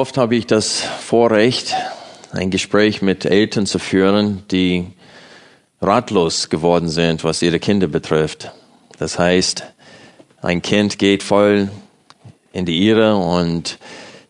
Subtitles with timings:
[0.00, 1.76] Oft habe ich das Vorrecht,
[2.32, 4.86] ein Gespräch mit Eltern zu führen, die
[5.82, 8.50] ratlos geworden sind, was ihre Kinder betrifft.
[8.98, 9.62] Das heißt,
[10.40, 11.68] ein Kind geht voll
[12.54, 13.78] in die Irre und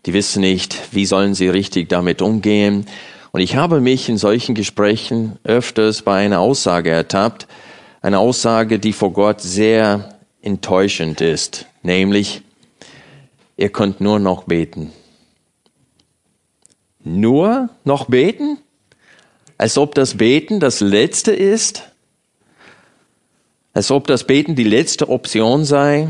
[0.06, 2.86] die wissen nicht, wie sollen sie richtig damit umgehen.
[3.30, 7.46] Und ich habe mich in solchen Gesprächen öfters bei einer Aussage ertappt,
[8.02, 12.42] eine Aussage, die vor Gott sehr enttäuschend ist, nämlich,
[13.56, 14.90] ihr könnt nur noch beten
[17.04, 18.58] nur noch beten?
[19.58, 21.90] Als ob das Beten das Letzte ist?
[23.72, 26.08] Als ob das Beten die letzte Option sei?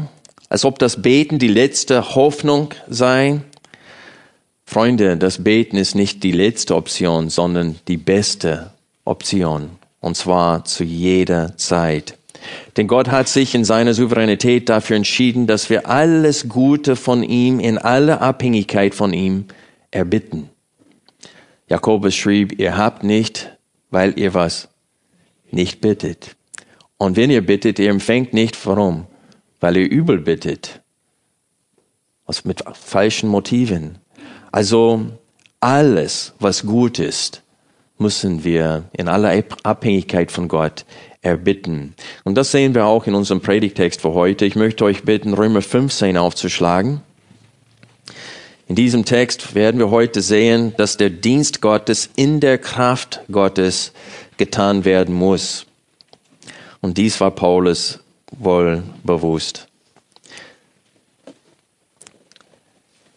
[0.48, 3.40] Als ob das Beten die letzte Hoffnung sei?
[4.64, 8.70] Freunde, das Beten ist nicht die letzte Option, sondern die beste
[9.04, 9.70] Option.
[10.00, 12.16] Und zwar zu jeder Zeit.
[12.76, 17.60] Denn Gott hat sich in seiner Souveränität dafür entschieden, dass wir alles Gute von ihm
[17.60, 19.46] in aller Abhängigkeit von ihm
[19.90, 20.48] erbitten.
[21.70, 23.56] Jakobus schrieb, ihr habt nicht,
[23.90, 24.68] weil ihr was
[25.50, 26.36] nicht bittet.
[26.98, 29.06] Und wenn ihr bittet, ihr empfängt nicht, warum?
[29.60, 30.82] Weil ihr übel bittet.
[32.26, 33.98] Was mit falschen Motiven.
[34.50, 35.06] Also
[35.60, 37.42] alles, was gut ist,
[37.98, 40.84] müssen wir in aller Abhängigkeit von Gott
[41.22, 41.94] erbitten.
[42.24, 44.44] Und das sehen wir auch in unserem Predigtext für heute.
[44.44, 47.02] Ich möchte euch bitten, Römer 15 aufzuschlagen.
[48.70, 53.90] In diesem Text werden wir heute sehen, dass der Dienst Gottes in der Kraft Gottes
[54.36, 55.66] getan werden muss.
[56.80, 57.98] Und dies war Paulus
[58.30, 59.66] wohl bewusst.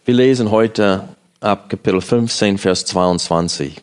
[0.04, 3.80] Wir lesen heute ab Kapitel 15, Vers 22.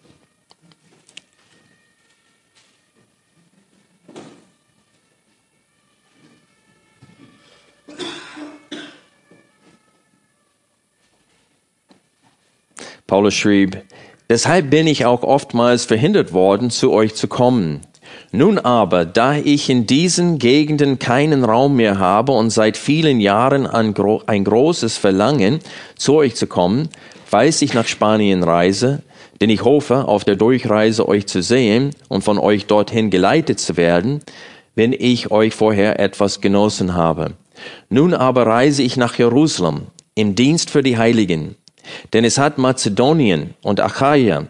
[13.11, 13.83] Paulus schrieb,
[14.29, 17.81] Deshalb bin ich auch oftmals verhindert worden, zu euch zu kommen.
[18.31, 23.67] Nun aber, da ich in diesen Gegenden keinen Raum mehr habe und seit vielen Jahren
[23.67, 25.59] ein, gro ein großes Verlangen,
[25.97, 26.87] zu euch zu kommen,
[27.25, 29.01] falls ich nach Spanien reise,
[29.41, 33.75] denn ich hoffe, auf der Durchreise euch zu sehen und von euch dorthin geleitet zu
[33.75, 34.21] werden,
[34.73, 37.33] wenn ich euch vorher etwas genossen habe.
[37.89, 41.57] Nun aber reise ich nach Jerusalem im Dienst für die Heiligen
[42.13, 44.47] denn es hat Mazedonien und Achaia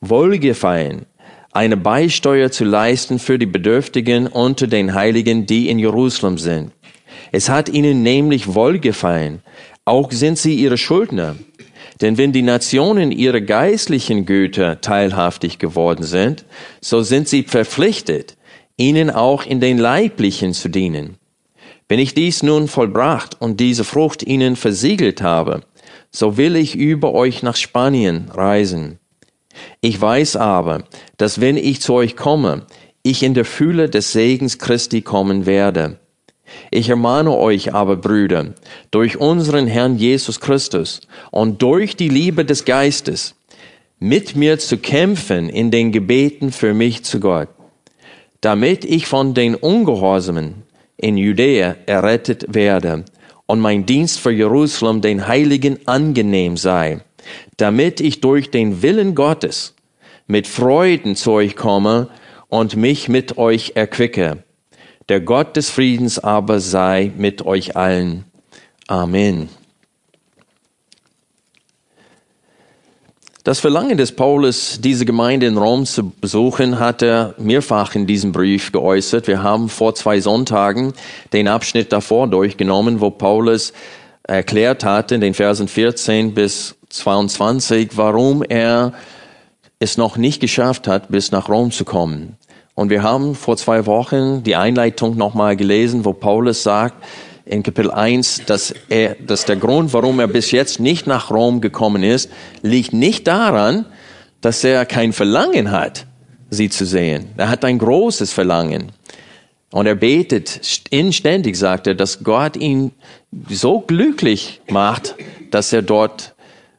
[0.00, 1.06] wohlgefallen,
[1.52, 6.72] eine Beisteuer zu leisten für die Bedürftigen unter den Heiligen, die in Jerusalem sind.
[7.32, 9.40] Es hat ihnen nämlich wohlgefallen,
[9.84, 11.36] auch sind sie ihre Schuldner.
[12.00, 16.44] Denn wenn die Nationen ihre geistlichen Güter teilhaftig geworden sind,
[16.80, 18.36] so sind sie verpflichtet,
[18.76, 21.16] ihnen auch in den leiblichen zu dienen.
[21.88, 25.62] Wenn ich dies nun vollbracht und diese Frucht ihnen versiegelt habe,
[26.16, 28.98] so will ich über euch nach Spanien reisen.
[29.82, 30.84] Ich weiß aber,
[31.18, 32.64] dass wenn ich zu euch komme,
[33.02, 35.98] ich in der Fülle des Segens Christi kommen werde.
[36.70, 38.54] Ich ermahne euch aber, Brüder,
[38.90, 43.34] durch unseren Herrn Jesus Christus und durch die Liebe des Geistes,
[43.98, 47.48] mit mir zu kämpfen in den Gebeten für mich zu Gott,
[48.40, 50.62] damit ich von den Ungehorsamen
[50.96, 53.04] in Judäa errettet werde
[53.46, 57.00] und mein Dienst für Jerusalem den Heiligen angenehm sei,
[57.56, 59.74] damit ich durch den Willen Gottes
[60.26, 62.08] mit Freuden zu euch komme
[62.48, 64.42] und mich mit euch erquicke.
[65.08, 68.24] Der Gott des Friedens aber sei mit euch allen.
[68.88, 69.48] Amen.
[73.46, 78.32] Das Verlangen des Paulus, diese Gemeinde in Rom zu besuchen, hat er mehrfach in diesem
[78.32, 79.28] Brief geäußert.
[79.28, 80.94] Wir haben vor zwei Sonntagen
[81.32, 83.72] den Abschnitt davor durchgenommen, wo Paulus
[84.24, 88.92] erklärt hatte, in den Versen 14 bis 22, warum er
[89.78, 92.38] es noch nicht geschafft hat, bis nach Rom zu kommen.
[92.74, 96.96] Und wir haben vor zwei Wochen die Einleitung nochmal gelesen, wo Paulus sagt,
[97.46, 101.60] in Kapitel 1, dass, er, dass der Grund, warum er bis jetzt nicht nach Rom
[101.60, 102.28] gekommen ist,
[102.62, 103.86] liegt nicht daran,
[104.40, 106.06] dass er kein Verlangen hat,
[106.50, 107.30] sie zu sehen.
[107.36, 108.92] Er hat ein großes Verlangen.
[109.70, 112.92] Und er betet inständig, sagt er, dass Gott ihn
[113.48, 115.14] so glücklich macht,
[115.50, 116.34] dass er dort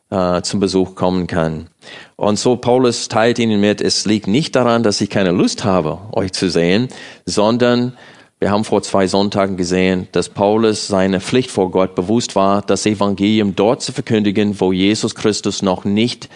[0.09, 1.67] äh, zum Besuch kommen kann.
[2.15, 5.99] Und so Paulus teilt ihnen mit, es liegt nicht daran, dass ich keine Lust habe,
[6.11, 6.89] euch zu sehen,
[7.25, 7.93] sondern
[8.39, 12.85] wir haben vor zwei Sonntagen gesehen, dass Paulus seine Pflicht vor Gott bewusst war, das
[12.85, 16.29] Evangelium dort zu verkündigen, wo Jesus Christus noch nicht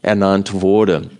[0.00, 1.10] ernannt wurde.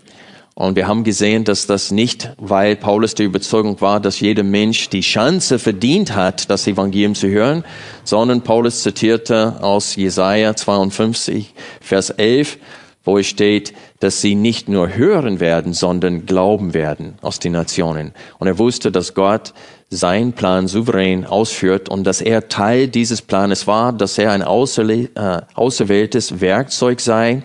[0.55, 4.89] Und wir haben gesehen, dass das nicht, weil Paulus der Überzeugung war, dass jeder Mensch
[4.89, 7.63] die Chance verdient hat, das Evangelium zu hören,
[8.03, 12.57] sondern Paulus zitierte aus Jesaja 52, Vers 11,
[13.03, 18.13] wo es steht, dass sie nicht nur hören werden, sondern glauben werden aus den Nationen.
[18.39, 19.53] Und er wusste, dass Gott
[19.89, 25.41] seinen Plan souverän ausführt und dass er Teil dieses Planes war, dass er ein äh,
[25.53, 27.43] auserwähltes Werkzeug sei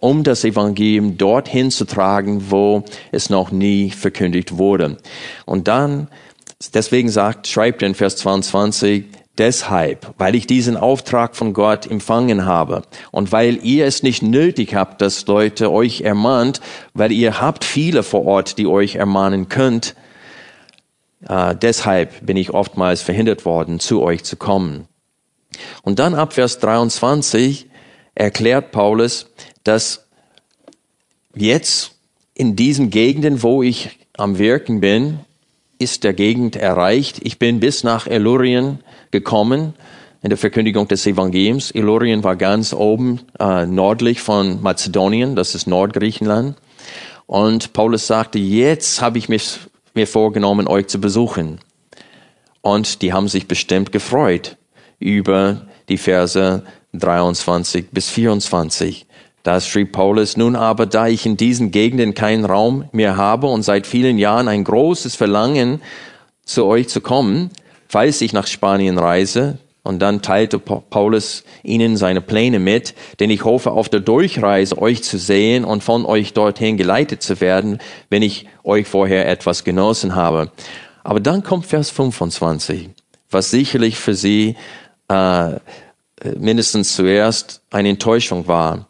[0.00, 4.96] um das Evangelium dorthin zu tragen, wo es noch nie verkündigt wurde.
[5.44, 6.08] Und dann,
[6.72, 9.06] deswegen sagt, schreibt in Vers 22,
[9.38, 12.82] Deshalb, weil ich diesen Auftrag von Gott empfangen habe
[13.12, 16.60] und weil ihr es nicht nötig habt, dass Leute euch ermahnt,
[16.92, 19.94] weil ihr habt viele vor Ort, die euch ermahnen könnt,
[21.28, 24.88] äh, deshalb bin ich oftmals verhindert worden, zu euch zu kommen.
[25.82, 27.66] Und dann ab Vers 23
[28.16, 29.30] erklärt Paulus,
[29.62, 30.08] dass
[31.34, 31.92] jetzt
[32.34, 35.20] in diesen Gegenden, wo ich am Wirken bin,
[35.78, 37.20] ist der Gegend erreicht.
[37.22, 38.80] Ich bin bis nach Elurien
[39.10, 39.74] gekommen
[40.22, 41.70] in der Verkündigung des Evangeliums.
[41.70, 46.56] Elurien war ganz oben äh, nördlich von Mazedonien, das ist Nordgriechenland.
[47.26, 49.58] Und Paulus sagte, jetzt habe ich mich,
[49.94, 51.60] mir vorgenommen, euch zu besuchen.
[52.62, 54.56] Und die haben sich bestimmt gefreut
[54.98, 56.64] über die Verse
[56.94, 59.06] 23 bis 24.
[59.42, 63.62] Da schrieb Paulus, nun aber, da ich in diesen Gegenden keinen Raum mehr habe und
[63.62, 65.80] seit vielen Jahren ein großes Verlangen,
[66.44, 67.50] zu euch zu kommen,
[67.88, 69.58] falls ich nach Spanien reise,
[69.88, 75.02] und dann teilte Paulus ihnen seine Pläne mit, denn ich hoffe auf der Durchreise euch
[75.02, 77.78] zu sehen und von euch dorthin geleitet zu werden,
[78.10, 80.52] wenn ich euch vorher etwas genossen habe.
[81.04, 82.90] Aber dann kommt Vers 25,
[83.30, 84.56] was sicherlich für sie
[85.08, 85.52] äh,
[86.36, 88.88] mindestens zuerst eine Enttäuschung war.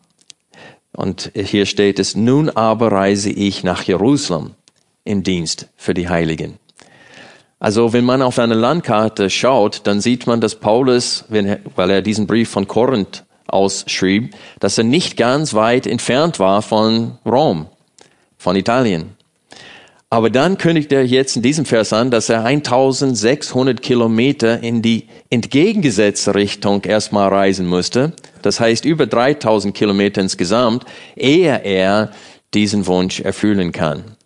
[0.93, 4.55] Und hier steht es, nun aber reise ich nach Jerusalem
[5.05, 6.59] im Dienst für die Heiligen.
[7.61, 12.03] Also wenn man auf eine Landkarte schaut, dann sieht man, dass Paulus, wenn, weil er
[12.03, 17.67] diesen Brief von Korinth ausschrieb, dass er nicht ganz weit entfernt war von Rom,
[18.37, 19.17] von Italien.
[20.11, 25.07] Aber dann kündigt er jetzt in diesem Vers an, dass er 1600 Kilometer in die
[25.29, 28.13] entgegengesetzte Richtung erstmal reisen musste.
[28.41, 30.85] Das heißt über 3000 Kilometer insgesamt,
[31.15, 32.13] ehe er
[32.55, 34.17] diesen Wunsch erfüllen kann.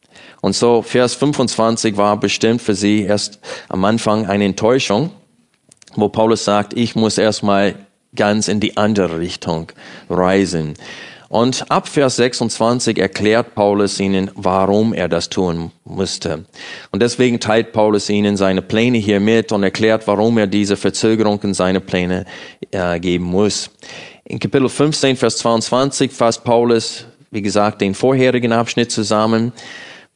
[0.43, 5.11] Und so Vers 25 war bestimmt für sie erst am Anfang eine Enttäuschung,
[5.95, 7.77] wo Paulus sagt, ich muss erstmal
[8.15, 9.69] ganz in die andere Richtung
[10.11, 10.75] reisen.
[11.29, 16.45] Und ab Vers 26 erklärt Paulus ihnen, warum er das tun musste.
[16.91, 21.41] Und deswegen teilt Paulus ihnen seine Pläne hier mit und erklärt, warum er diese Verzögerung
[21.43, 22.27] in seine Pläne
[22.73, 23.71] äh, geben muss.
[24.25, 29.53] In Kapitel 15, Vers 22 fasst Paulus, wie gesagt, den vorherigen Abschnitt zusammen,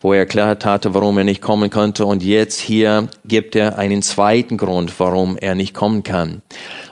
[0.06, 2.06] wo er erklärt hatte, warum er nicht kommen konnte.
[2.06, 6.42] Und jetzt hier gibt er einen zweiten Grund, warum er nicht kommen kann.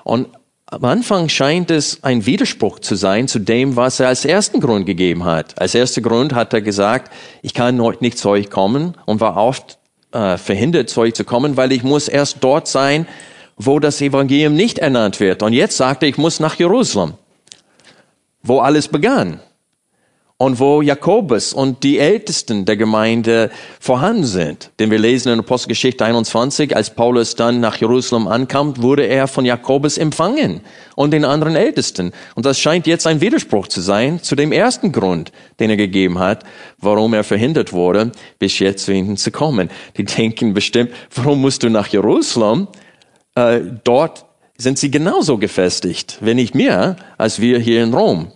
[0.02, 0.30] Und
[0.66, 4.84] am Anfang scheint es ein Widerspruch zu sein zu dem, was er als ersten Grund
[4.84, 5.60] gegeben hat.
[5.60, 9.36] Als erster Grund hat er gesagt, ich kann heute nicht zu euch kommen und war
[9.36, 9.78] oft
[10.10, 13.06] äh, verhindert, zu euch zu kommen, weil ich muss erst dort sein,
[13.56, 15.44] wo das Evangelium nicht ernannt wird.
[15.44, 17.14] Und jetzt sagt er, ich muss nach Jerusalem,
[18.42, 19.38] wo alles begann
[20.36, 24.70] und wo Jakobus und die Ältesten der Gemeinde vorhanden sind.
[24.80, 29.44] Denn wir lesen in Apostelgeschichte 21, als Paulus dann nach Jerusalem ankam, wurde er von
[29.44, 30.60] Jakobus empfangen
[30.96, 32.12] und den anderen Ältesten.
[32.34, 36.18] Und das scheint jetzt ein Widerspruch zu sein zu dem ersten Grund, den er gegeben
[36.18, 36.42] hat,
[36.78, 38.10] warum er verhindert wurde,
[38.40, 39.70] bis jetzt zu ihnen zu kommen.
[39.96, 42.66] Die denken bestimmt, warum musst du nach Jerusalem?
[43.36, 44.24] Äh, dort
[44.56, 48.32] sind sie genauso gefestigt, wenn nicht mehr, als wir hier in Rom.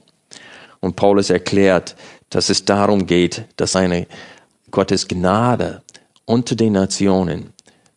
[0.81, 1.97] Und Paulus erklärt,
[2.31, 4.07] dass es darum geht, dass eine
[4.71, 5.83] Gottes Gnade
[6.25, 7.53] unter den Nationen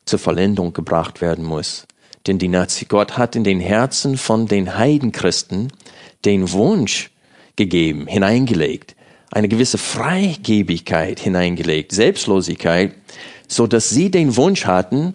[0.05, 1.85] zur Vollendung gebracht werden muss.
[2.27, 5.71] Denn die Nazi Gott hat in den Herzen von den Heidenchristen
[6.25, 7.11] den Wunsch
[7.55, 8.95] gegeben, hineingelegt,
[9.31, 12.93] eine gewisse Freigebigkeit hineingelegt, Selbstlosigkeit,
[13.47, 15.13] so dass sie den Wunsch hatten,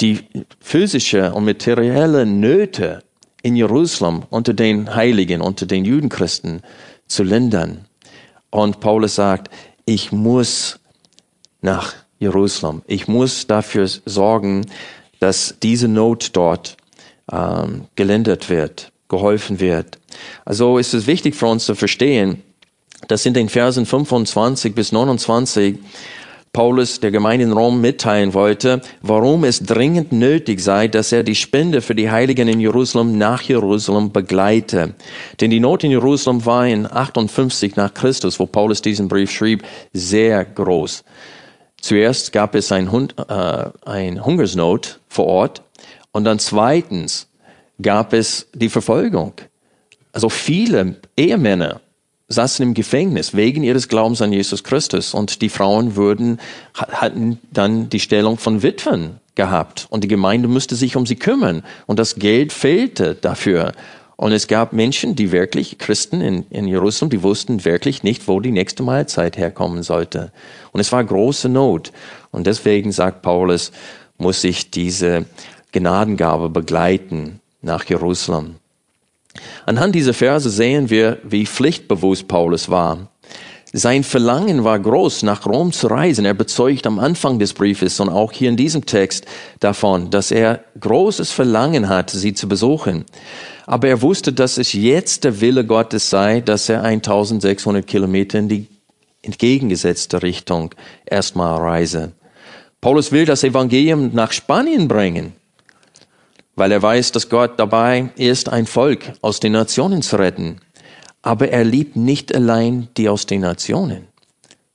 [0.00, 0.20] die
[0.60, 3.02] physische und materielle Nöte
[3.42, 6.62] in Jerusalem unter den Heiligen, unter den Judenchristen
[7.06, 7.86] zu lindern.
[8.50, 9.48] Und Paulus sagt,
[9.84, 10.78] ich muss
[11.62, 12.82] nach Jerusalem.
[12.86, 14.66] Ich muss dafür sorgen,
[15.20, 16.76] dass diese Not dort
[17.32, 18.92] ähm, gelindert wird.
[19.10, 19.98] geholfen wird.
[20.46, 22.42] Also ist es wichtig für uns zu verstehen,
[23.08, 25.78] dass in den Versen 25 bis 29
[26.52, 31.36] Paulus der Gemeinde in Rom mitteilen wollte, warum es dringend nötig sei, dass er die
[31.36, 34.94] Spende für die Heiligen in Jerusalem nach Jerusalem begleite.
[35.40, 39.62] Denn die Not in Jerusalem war in 58 nach Christus, wo Paulus diesen Brief schrieb,
[39.92, 41.04] sehr groß.
[41.80, 45.62] Zuerst gab es ein, Hund, äh, ein Hungersnot vor Ort
[46.10, 47.28] und dann zweitens
[47.80, 49.34] gab es die Verfolgung.
[50.12, 51.80] Also viele Ehemänner
[52.30, 56.40] saßen im Gefängnis wegen ihres Glaubens an Jesus Christus und die Frauen würden,
[56.74, 61.62] hatten dann die Stellung von Witwen gehabt und die Gemeinde musste sich um sie kümmern
[61.86, 63.72] und das Geld fehlte dafür.
[64.16, 68.38] Und es gab Menschen, die wirklich, Christen in, in Jerusalem, die wussten wirklich nicht, wo
[68.38, 70.30] die nächste Mahlzeit herkommen sollte.
[70.72, 71.90] Und es war große Not.
[72.30, 73.72] Und deswegen sagt Paulus,
[74.18, 75.24] muss ich diese
[75.72, 78.56] Gnadengabe begleiten nach Jerusalem.
[79.66, 83.10] Anhand dieser Verse sehen wir, wie pflichtbewusst Paulus war.
[83.72, 86.24] Sein Verlangen war groß, nach Rom zu reisen.
[86.24, 89.26] Er bezeugt am Anfang des Briefes und auch hier in diesem Text
[89.60, 93.04] davon, dass er großes Verlangen hat, sie zu besuchen.
[93.66, 98.48] Aber er wusste, dass es jetzt der Wille Gottes sei, dass er 1600 Kilometer in
[98.48, 98.66] die
[99.22, 100.74] entgegengesetzte Richtung
[101.06, 102.10] erstmal reise.
[102.80, 105.34] Paulus will das Evangelium nach Spanien bringen
[106.56, 110.60] weil er weiß, dass Gott dabei ist, ein Volk aus den Nationen zu retten.
[111.22, 114.08] Aber er liebt nicht allein die aus den Nationen,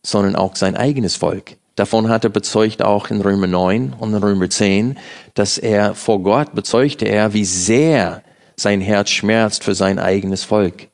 [0.03, 1.57] sondern auch sein eigenes Volk.
[1.75, 4.97] Davon hat er bezeugt auch in Römer 9 und in Römer 10,
[5.33, 8.23] dass er vor Gott bezeugte er, wie sehr
[8.55, 10.87] sein Herz schmerzt für sein eigenes Volk.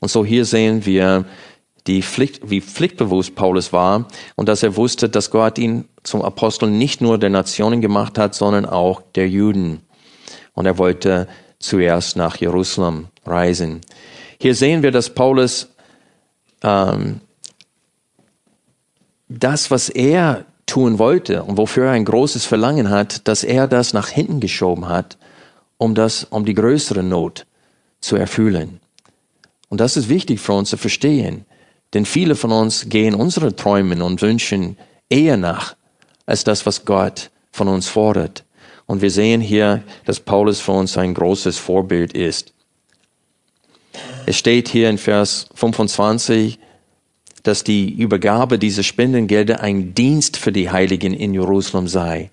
[0.00, 1.24] Und so hier sehen wir,
[1.86, 4.06] die Pflicht, wie pflichtbewusst Paulus war
[4.36, 8.34] und dass er wusste, dass Gott ihn zum Apostel nicht nur der Nationen gemacht hat,
[8.34, 9.80] sondern auch der Juden
[10.60, 11.26] und er wollte
[11.58, 13.80] zuerst nach Jerusalem reisen.
[14.38, 15.68] Hier sehen wir, dass Paulus
[16.62, 17.22] ähm,
[19.26, 23.94] das, was er tun wollte und wofür er ein großes Verlangen hat, dass er das
[23.94, 25.16] nach hinten geschoben hat,
[25.78, 27.46] um das, um die größere Not
[28.02, 28.80] zu erfüllen.
[29.70, 31.46] Und das ist wichtig für uns zu verstehen,
[31.94, 34.76] denn viele von uns gehen unsere Träumen und Wünschen
[35.08, 35.74] eher nach
[36.26, 38.44] als das, was Gott von uns fordert.
[38.90, 42.52] Und wir sehen hier, dass Paulus für uns ein großes Vorbild ist.
[44.26, 46.58] Es steht hier in Vers 25,
[47.44, 52.32] dass die Übergabe dieser Spendengelder ein Dienst für die Heiligen in Jerusalem sei.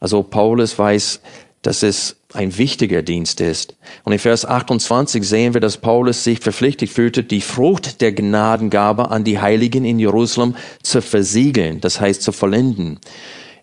[0.00, 1.20] Also Paulus weiß,
[1.60, 3.76] dass es ein wichtiger Dienst ist.
[4.04, 9.10] Und in Vers 28 sehen wir, dass Paulus sich verpflichtet fühlte, die Frucht der Gnadengabe
[9.10, 12.98] an die Heiligen in Jerusalem zu versiegeln, das heißt zu vollenden.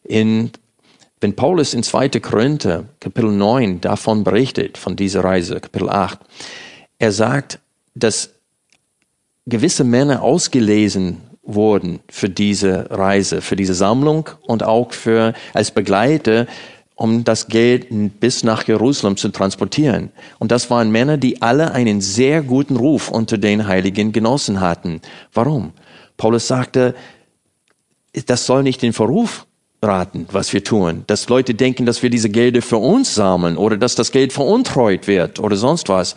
[0.04, 0.52] In
[1.22, 2.10] wenn Paulus in 2.
[2.20, 6.20] Korinther, Kapitel 9, davon berichtet, von dieser Reise, Kapitel 8,
[7.00, 7.60] er sagt,
[7.96, 8.32] dass
[9.46, 16.48] gewisse Männer ausgelesen wurden für diese Reise, für diese Sammlung und auch für, als Begleiter,
[16.96, 17.88] um das Geld
[18.20, 20.12] bis nach Jerusalem zu transportieren.
[20.40, 25.02] Und das waren Männer, die alle einen sehr guten Ruf unter den Heiligen genossen hatten.
[25.34, 25.74] Warum?
[26.18, 26.96] Paulus sagte,
[28.26, 29.46] das soll nicht den Verruf
[29.82, 31.04] raten, was wir tun.
[31.08, 35.08] Dass Leute denken, dass wir diese Gelder für uns sammeln oder dass das Geld veruntreut
[35.08, 36.16] wird oder sonst was.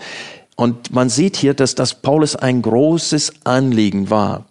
[0.57, 4.47] Und man sieht hier, dass das Paulus ein großes Anliegen war.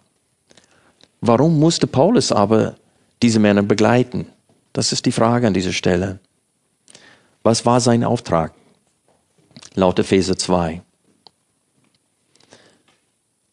[1.21, 2.75] Warum musste Paulus aber
[3.21, 4.27] diese Männer begleiten?
[4.73, 6.19] Das ist die Frage an dieser Stelle.
[7.43, 8.53] Was war sein Auftrag?
[9.73, 10.81] Laut Epheser 2.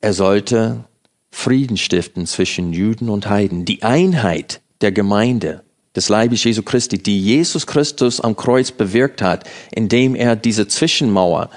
[0.01, 0.85] Er sollte
[1.31, 5.65] Frieden stiften zwischen Juden und Heiden, die Einheit der Gemeinde,
[5.97, 11.51] des Leibes Jesu Christi, die Jesus Christus am Kreuz bewirkt hat, indem er diese Zwischenmauer,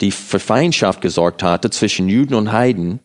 [0.00, 3.00] die für Feindschaft gesorgt hatte zwischen Juden und Heiden,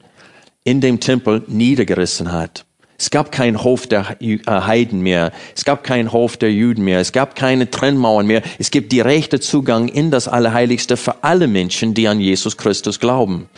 [0.64, 2.66] in dem Tempel niedergerissen hat.
[2.98, 5.32] Es gab keinen Hof der äh, Heiden mehr.
[5.56, 7.00] Es gab keinen Hof der Juden mehr.
[7.00, 8.42] Es gab keine Trennmauern mehr.
[8.58, 13.50] Es gibt direkten Zugang in das Allerheiligste für alle Menschen, die an Jesus Christus glauben.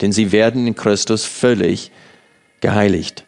[0.00, 1.90] Denn sie werden in Christus völlig
[2.60, 3.25] geheiligt.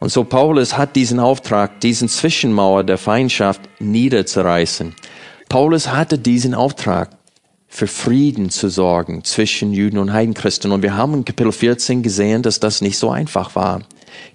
[0.00, 4.94] Und so Paulus hat diesen Auftrag, diesen Zwischenmauer der Feindschaft niederzureißen.
[5.48, 7.10] Paulus hatte diesen Auftrag,
[7.68, 10.72] für Frieden zu sorgen zwischen Juden und Heidenchristen.
[10.72, 13.82] Und wir haben in Kapitel 14 gesehen, dass das nicht so einfach war.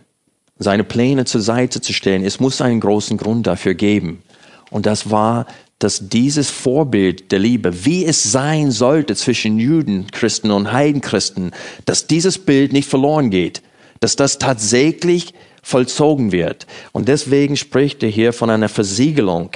[0.57, 4.23] seine Pläne zur Seite zu stellen, es muss einen großen Grund dafür geben.
[4.71, 5.45] Und das war,
[5.79, 11.51] dass dieses Vorbild der Liebe, wie es sein sollte zwischen Juden, Christen und Heidenchristen,
[11.85, 13.61] dass dieses Bild nicht verloren geht,
[14.01, 15.33] dass das tatsächlich
[15.63, 16.67] vollzogen wird.
[16.91, 19.51] Und deswegen spricht er hier von einer Versiegelung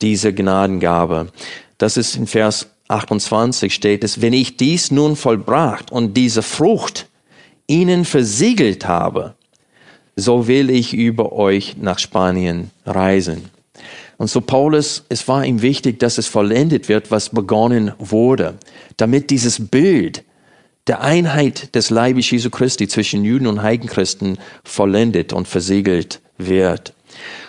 [0.00, 1.28] dieser Gnadengabe.
[1.76, 7.06] Das ist in Vers 28 steht es, wenn ich dies nun vollbracht und diese Frucht
[7.66, 9.34] ihnen versiegelt habe,
[10.16, 13.50] so will ich über euch nach Spanien reisen.
[14.18, 18.58] Und so Paulus, es war ihm wichtig, dass es vollendet wird, was begonnen wurde,
[18.96, 20.24] damit dieses Bild
[20.88, 26.94] der Einheit des Leibes Jesu Christi zwischen Juden und Heidenchristen vollendet und versiegelt wird.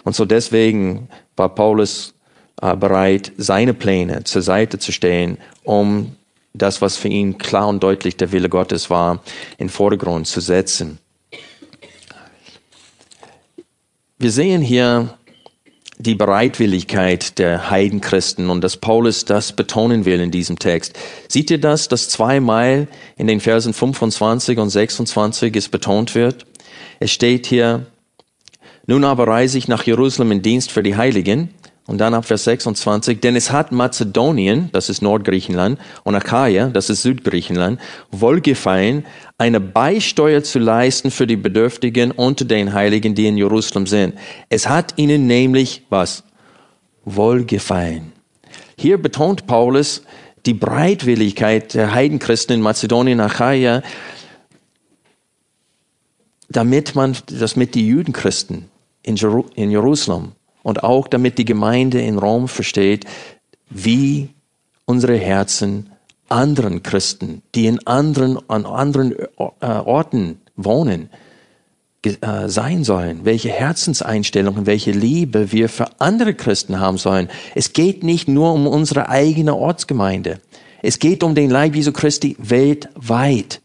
[0.04, 2.14] Und so deswegen war Paulus
[2.62, 6.16] äh, bereit, seine Pläne zur Seite zu stellen, um
[6.54, 9.24] das, was für ihn klar und deutlich der Wille Gottes war,
[9.58, 11.00] in Vordergrund zu setzen.
[14.18, 15.18] Wir sehen hier
[16.02, 20.98] die Bereitwilligkeit der Heidenchristen und dass Paulus das betonen will in diesem Text.
[21.28, 22.88] Seht ihr das, dass zweimal
[23.18, 26.46] in den Versen 25 und 26 es betont wird?
[27.02, 27.86] Es steht hier,
[28.88, 31.50] nun aber reise ich nach Jerusalem in Dienst für die Heiligen
[31.90, 36.92] und dann ab Vers 26, denn es hat Mazedonien, das ist Nordgriechenland, und Achaia, das
[36.92, 37.80] ist Südgriechenland,
[38.12, 39.08] wohlgefallen,
[39.40, 44.14] eine Beisteuer zu leisten für die Bedürftigen unter den Heiligen, die in Jerusalem sind.
[44.50, 46.24] Es hat ihnen nämlich was?
[47.06, 48.12] Wohlgefallen.
[48.78, 50.04] Hier betont Paulus
[50.46, 53.82] die Breitwilligkeit der Heidenchristen in Mazedonien, Achaia,
[56.50, 58.70] damit man das mit die Judenchristen
[59.02, 59.16] in,
[59.72, 60.34] Jerusalem
[60.70, 63.06] und auch damit die Gemeinde in Rom versteht,
[63.72, 64.30] wie
[64.86, 65.90] unsere Herzen
[66.30, 69.24] anderen Christen, die in anderen, an anderen äh,
[69.66, 71.10] Orten wohnen,
[72.04, 77.30] äh, sein sollen, welche Herzenseinstellungen, welche Liebe wir für andere Christen haben sollen.
[77.56, 80.40] Es geht nicht nur um unsere eigene Ortsgemeinde.
[80.84, 83.60] Es geht um den Leib Jesu Christi weltweit.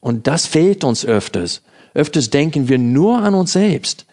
[0.00, 1.60] Und das fehlt uns öfters.
[1.92, 4.06] Öfters denken wir nur an uns selbst.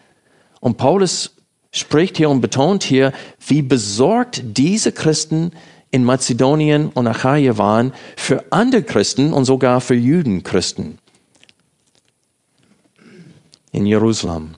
[0.60, 1.34] Und Paulus
[1.74, 3.12] spricht hier und betont hier,
[3.46, 5.50] wie besorgt diese Christen
[5.90, 10.98] in Mazedonien und Achaia waren für andere Christen und sogar für Judenchristen
[13.72, 14.54] in Jerusalem.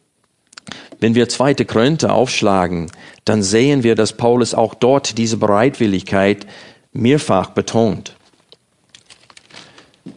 [1.01, 2.91] Wenn wir zweite Krönte aufschlagen,
[3.25, 6.47] dann sehen wir, dass Paulus auch dort diese Bereitwilligkeit
[6.93, 8.15] mehrfach betont.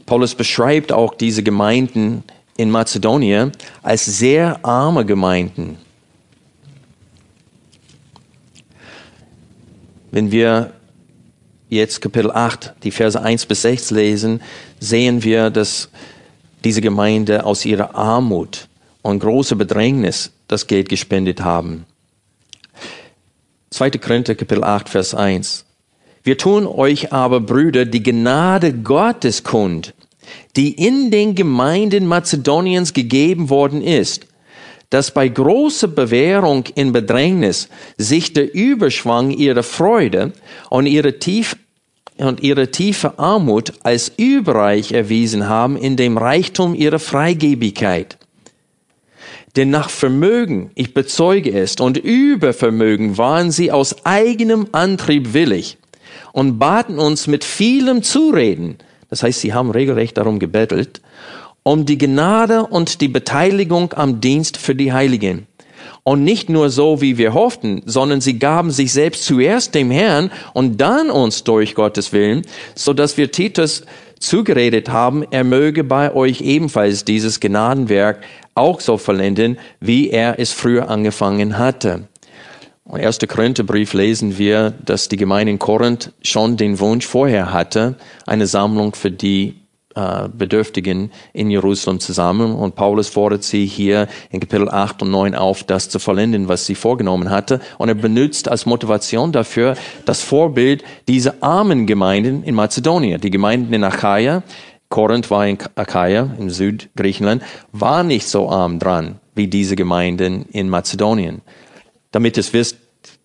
[0.06, 2.24] Paulus beschreibt auch diese Gemeinden
[2.58, 5.78] in Mazedonien als sehr arme Gemeinden.
[10.12, 10.74] Wenn wir
[11.70, 14.42] jetzt Kapitel 8, die Verse 1 bis 6 lesen,
[14.80, 15.90] sehen wir, dass
[16.64, 18.68] diese Gemeinde aus ihrer Armut
[19.02, 21.86] und großer Bedrängnis das Geld gespendet haben.
[23.70, 23.92] 2.
[23.92, 25.66] Korinther Kapitel 8, Vers 1.
[26.24, 29.94] Wir tun euch aber, Brüder, die Gnade Gottes kund,
[30.56, 34.26] die in den Gemeinden Mazedoniens gegeben worden ist,
[34.90, 40.34] dass bei großer Bewährung in Bedrängnis sich der Überschwang ihrer Freude
[40.70, 41.56] und ihre tief
[42.18, 48.18] und ihre tiefe Armut als überreich erwiesen haben in dem Reichtum ihrer Freigebigkeit.
[49.56, 55.78] Denn nach Vermögen, ich bezeuge es, und Übervermögen waren sie aus eigenem Antrieb willig
[56.34, 58.78] und baten uns mit vielem Zureden,
[59.10, 61.02] das heißt, sie haben regelrecht darum gebettelt,
[61.70, 65.46] um die Gnade und die Beteiligung am Dienst für die Heiligen.
[66.02, 70.32] Und nicht nur so, wie wir hofften, sondern sie gaben sich selbst zuerst dem Herrn
[70.56, 72.42] und dann uns durch Gottes Willen,
[72.74, 73.84] so dass wir Titus
[74.20, 78.24] zugeredet haben, er möge bei euch ebenfalls dieses Gnadenwerk
[78.56, 82.08] auch so vollenden, wie er es früher angefangen hatte.
[82.88, 83.20] Im 1.
[83.28, 87.94] Korintherbrief lesen wir, dass die Gemeinde in Korinth schon den Wunsch vorher hatte,
[88.26, 89.54] eine Sammlung für die
[89.96, 95.64] Bedürftigen in Jerusalem zusammen und Paulus fordert sie hier in Kapitel 8 und 9 auf,
[95.64, 97.60] das zu vollenden, was sie vorgenommen hatte.
[97.80, 99.76] Und er benutzt als Motivation dafür
[100.06, 103.20] das Vorbild dieser armen Gemeinden in Mazedonien.
[103.20, 104.44] Die Gemeinden in Achaia,
[104.90, 110.70] Korinth war in Achaia, im Südgriechenland, war nicht so arm dran wie diese Gemeinden in
[110.70, 111.42] Mazedonien.
[112.12, 112.78] Damit es wisst,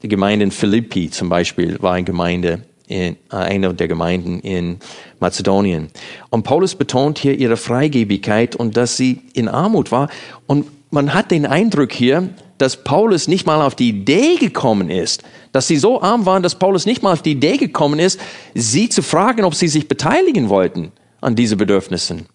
[0.02, 4.78] die Gemeinde in Philippi zum Beispiel war eine Gemeinde in äh, einer der Gemeinden in
[5.24, 5.88] Mazedonien.
[6.28, 10.10] Und Paulus betont hier ihre Freigebigkeit und dass sie in Armut war.
[10.46, 15.22] Und man hat den Eindruck hier, dass Paulus nicht mal auf die Idee gekommen ist,
[15.52, 18.20] dass sie so arm waren, dass Paulus nicht mal auf die Idee gekommen ist,
[18.54, 22.26] sie zu fragen, ob sie sich beteiligen wollten an diese Bedürfnissen.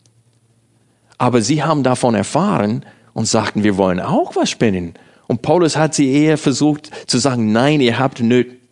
[1.20, 4.96] Aber sie haben davon erfahren und sagten, wir wollen auch was spenden.
[5.28, 8.20] Und Paulus hat sie eher versucht zu sagen, nein, ihr habt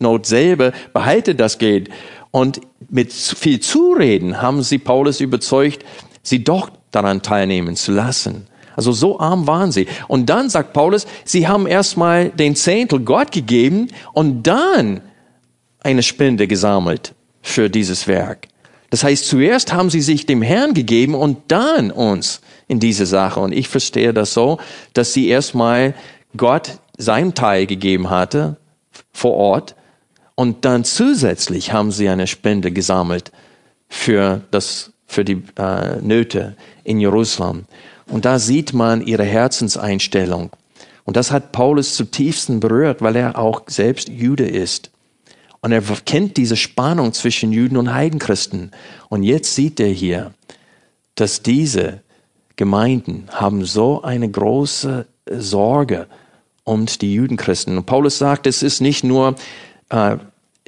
[0.00, 1.88] Not selber, behaltet das Geld.
[2.30, 5.84] Und mit viel Zureden haben sie Paulus überzeugt,
[6.22, 8.46] sie doch daran teilnehmen zu lassen.
[8.76, 9.88] Also so arm waren sie.
[10.06, 15.00] Und dann sagt Paulus, sie haben erstmal den Zehntel Gott gegeben und dann
[15.80, 18.46] eine Spende gesammelt für dieses Werk.
[18.90, 23.40] Das heißt, zuerst haben sie sich dem Herrn gegeben und dann uns in diese Sache.
[23.40, 24.58] Und ich verstehe das so,
[24.92, 25.94] dass sie erstmal
[26.36, 28.56] Gott seinen Teil gegeben hatte
[29.12, 29.74] vor Ort
[30.38, 33.32] und dann zusätzlich haben sie eine Spende gesammelt
[33.88, 37.64] für das, für die äh, Nöte in Jerusalem.
[38.06, 40.50] Und da sieht man ihre Herzenseinstellung.
[41.02, 44.92] Und das hat Paulus zutiefst berührt, weil er auch selbst Jude ist.
[45.60, 48.70] Und er kennt diese Spannung zwischen Juden und Heidenchristen.
[49.08, 50.34] Und jetzt sieht er hier,
[51.16, 52.02] dass diese
[52.54, 56.06] Gemeinden haben so eine große Sorge
[56.62, 57.76] um die Judenchristen.
[57.76, 59.34] Und Paulus sagt, es ist nicht nur
[59.90, 60.16] äh,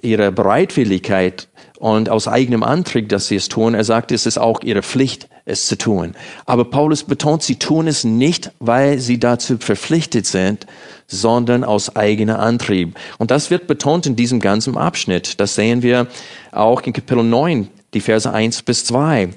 [0.03, 3.75] ihre Bereitwilligkeit und aus eigenem Antrieb, dass sie es tun.
[3.75, 6.15] Er sagt, es ist auch ihre Pflicht, es zu tun.
[6.47, 10.67] Aber Paulus betont, sie tun es nicht, weil sie dazu verpflichtet sind,
[11.07, 12.97] sondern aus eigener Antrieb.
[13.19, 15.41] Und das wird betont in diesem ganzen Abschnitt.
[15.41, 16.07] Das sehen wir
[16.53, 19.31] auch in Kapitel 9, die Verse 1 bis 2.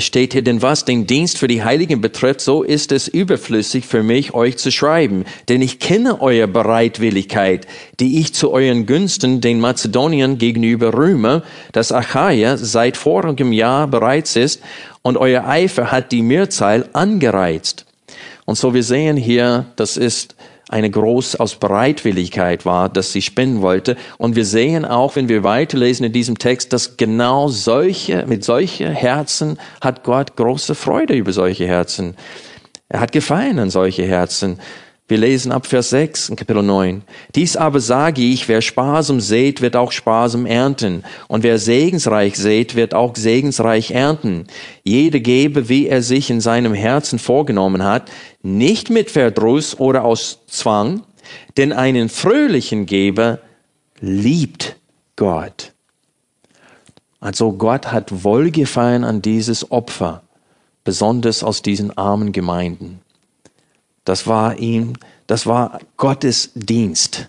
[0.00, 3.84] Es steht hier, denn was den Dienst für die Heiligen betrifft, so ist es überflüssig
[3.84, 5.26] für mich, euch zu schreiben.
[5.50, 7.66] Denn ich kenne eure Bereitwilligkeit,
[8.00, 14.36] die ich zu euren Günsten den Mazedoniern gegenüber rühme, dass Achaia seit vorigem Jahr bereits
[14.36, 14.62] ist
[15.02, 17.84] und euer Eifer hat die Mehrzahl angereizt.
[18.46, 20.34] Und so wir sehen hier, das ist
[20.70, 23.96] eine groß aus Bereitwilligkeit war, dass sie spenden wollte.
[24.18, 28.92] Und wir sehen auch, wenn wir weiterlesen in diesem Text, dass genau solche, mit solchen
[28.92, 32.14] Herzen hat Gott große Freude über solche Herzen.
[32.88, 34.60] Er hat Gefallen an solche Herzen.
[35.10, 37.02] Wir lesen ab Vers 6 in Kapitel 9.
[37.34, 41.02] Dies aber sage ich, wer sparsam sät, wird auch sparsam ernten.
[41.26, 44.46] Und wer segensreich sät, wird auch segensreich ernten.
[44.84, 48.08] Jede gebe, wie er sich in seinem Herzen vorgenommen hat,
[48.44, 51.02] nicht mit Verdruss oder aus Zwang,
[51.56, 53.40] denn einen fröhlichen Geber
[54.00, 54.76] liebt
[55.16, 55.72] Gott.
[57.18, 60.22] Also Gott hat Wohlgefallen an dieses Opfer,
[60.84, 63.00] besonders aus diesen armen Gemeinden.
[64.04, 64.94] Das war ihm,
[65.26, 67.28] das war Gottes Dienst.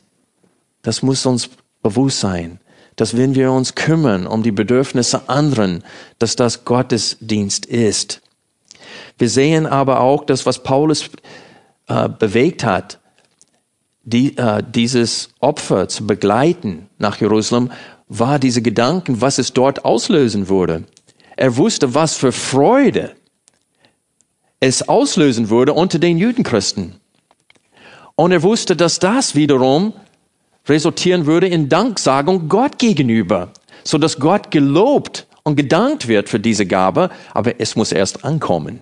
[0.82, 1.50] Das muss uns
[1.82, 2.60] bewusst sein,
[2.96, 5.84] dass wenn wir uns kümmern um die Bedürfnisse anderen,
[6.20, 8.22] dass das Gottes Dienst ist.
[9.18, 11.10] Wir sehen aber auch, dass was Paulus
[11.88, 13.00] äh, bewegt hat,
[14.04, 17.72] die, äh, dieses Opfer zu begleiten nach Jerusalem,
[18.08, 20.84] war diese Gedanken, was es dort auslösen würde.
[21.38, 23.16] Er wusste, was für Freude
[24.62, 26.96] es auslösen würde unter den Judenchristen.
[28.16, 29.94] Und er wusste, dass das wiederum
[30.68, 33.52] resultieren würde in Danksagung Gott gegenüber,
[33.84, 38.82] so dass Gott gelobt und gedankt wird für diese Gabe, aber es muss erst ankommen.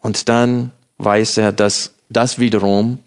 [0.00, 2.98] Und dann weiß er, dass das wiederum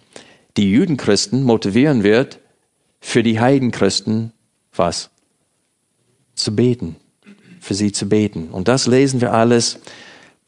[0.57, 2.39] die Judenchristen motivieren wird,
[2.99, 4.31] für die Heidenchristen
[4.75, 5.11] was?
[6.33, 6.95] Zu beten,
[7.59, 8.47] für sie zu beten.
[8.51, 9.79] Und das lesen wir alles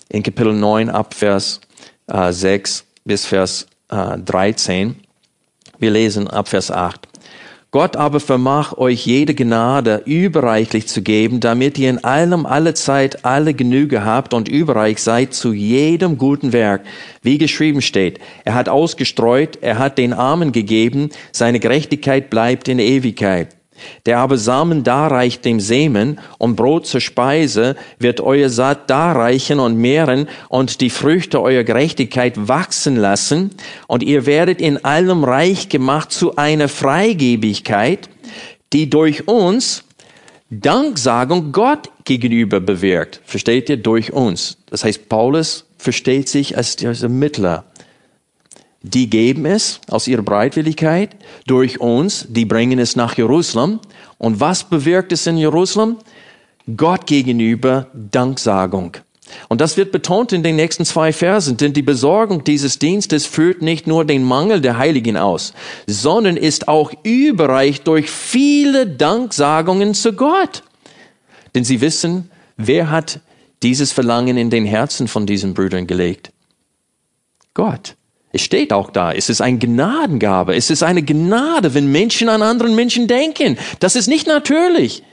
[0.09, 1.61] in Kapitel 9 ab Vers
[2.07, 4.95] äh, 6 bis Vers äh, 13.
[5.79, 7.07] Wir lesen ab Vers 8.
[7.75, 13.25] Gott aber vermag euch jede Gnade überreichlich zu geben, damit ihr in allem alle Zeit
[13.25, 16.85] alle Genüge habt und überreich seid zu jedem guten Werk,
[17.21, 18.19] wie geschrieben steht.
[18.45, 23.54] Er hat ausgestreut, er hat den Armen gegeben, seine Gerechtigkeit bleibt in Ewigkeit.
[24.05, 29.77] Der aber Samen darreicht dem Semen und Brot zur Speise, wird euer Saat darreichen und
[29.77, 33.51] mehren und die Früchte eurer Gerechtigkeit wachsen lassen,
[33.87, 38.09] und ihr werdet in allem reich gemacht zu einer Freigebigkeit,
[38.73, 39.83] die durch uns
[40.49, 43.19] Danksagung Gott gegenüber bewirkt.
[43.25, 43.77] Versteht ihr?
[43.77, 44.57] Durch uns.
[44.67, 47.65] Das heißt, Paulus versteht sich als dieser Mittler.
[48.87, 51.15] Die geben es aus ihrer Bereitwilligkeit
[51.47, 53.79] durch uns, die bringen es nach Jerusalem.
[54.19, 55.97] Und was bewirkt es in Jerusalem?
[56.77, 58.97] Gott gegenüber Danksagung.
[59.49, 63.63] Und das wird betont in den nächsten zwei Versen, denn die Besorgung dieses Dienstes führt
[63.63, 65.53] nicht nur den Mangel der Heiligen aus,
[65.87, 70.61] sondern ist auch überreicht durch viele Danksagungen zu Gott.
[71.55, 73.19] Denn sie wissen, wer hat
[73.63, 76.31] dieses Verlangen in den Herzen von diesen Brüdern gelegt?
[77.55, 77.95] Gott.
[78.35, 82.41] Es steht auch da, es ist eine Gnadengabe, es ist eine Gnade, wenn Menschen an
[82.41, 83.57] anderen Menschen denken.
[83.79, 85.03] Das ist nicht natürlich.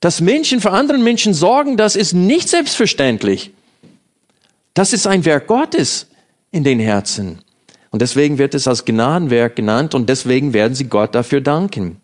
[0.00, 3.52] Dass Menschen für anderen Menschen sorgen, das ist nicht selbstverständlich.
[4.74, 6.06] Das ist ein Werk Gottes
[6.50, 7.38] in den Herzen.
[7.88, 12.02] Und deswegen wird es als Gnadenwerk genannt und deswegen werden sie Gott dafür danken.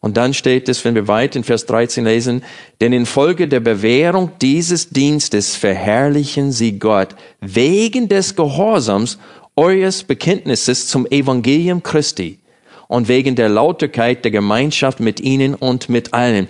[0.00, 2.44] Und dann steht es, wenn wir weit in Vers 13 lesen,
[2.80, 9.18] denn infolge der Bewährung dieses Dienstes verherrlichen sie Gott wegen des Gehorsams
[9.56, 12.38] eures Bekenntnisses zum Evangelium Christi
[12.86, 16.46] und wegen der Lauterkeit der Gemeinschaft mit ihnen und mit allen.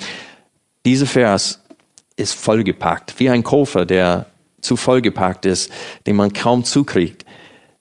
[0.85, 1.63] Dieser Vers
[2.17, 4.27] ist vollgepackt, wie ein Koffer, der
[4.61, 5.71] zu vollgepackt ist,
[6.07, 7.25] den man kaum zukriegt.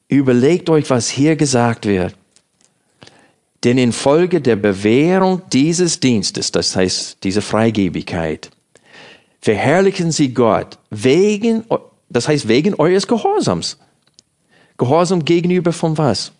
[0.07, 2.15] Überlegt euch, was hier gesagt wird.
[3.63, 8.51] Denn infolge der Bewährung dieses Dienstes, das heißt diese Freigebigkeit,
[9.41, 11.63] verherrlichen sie Gott wegen,
[12.09, 13.77] das heißt wegen eures Gehorsams.
[14.77, 16.31] Gehorsam gegenüber von was?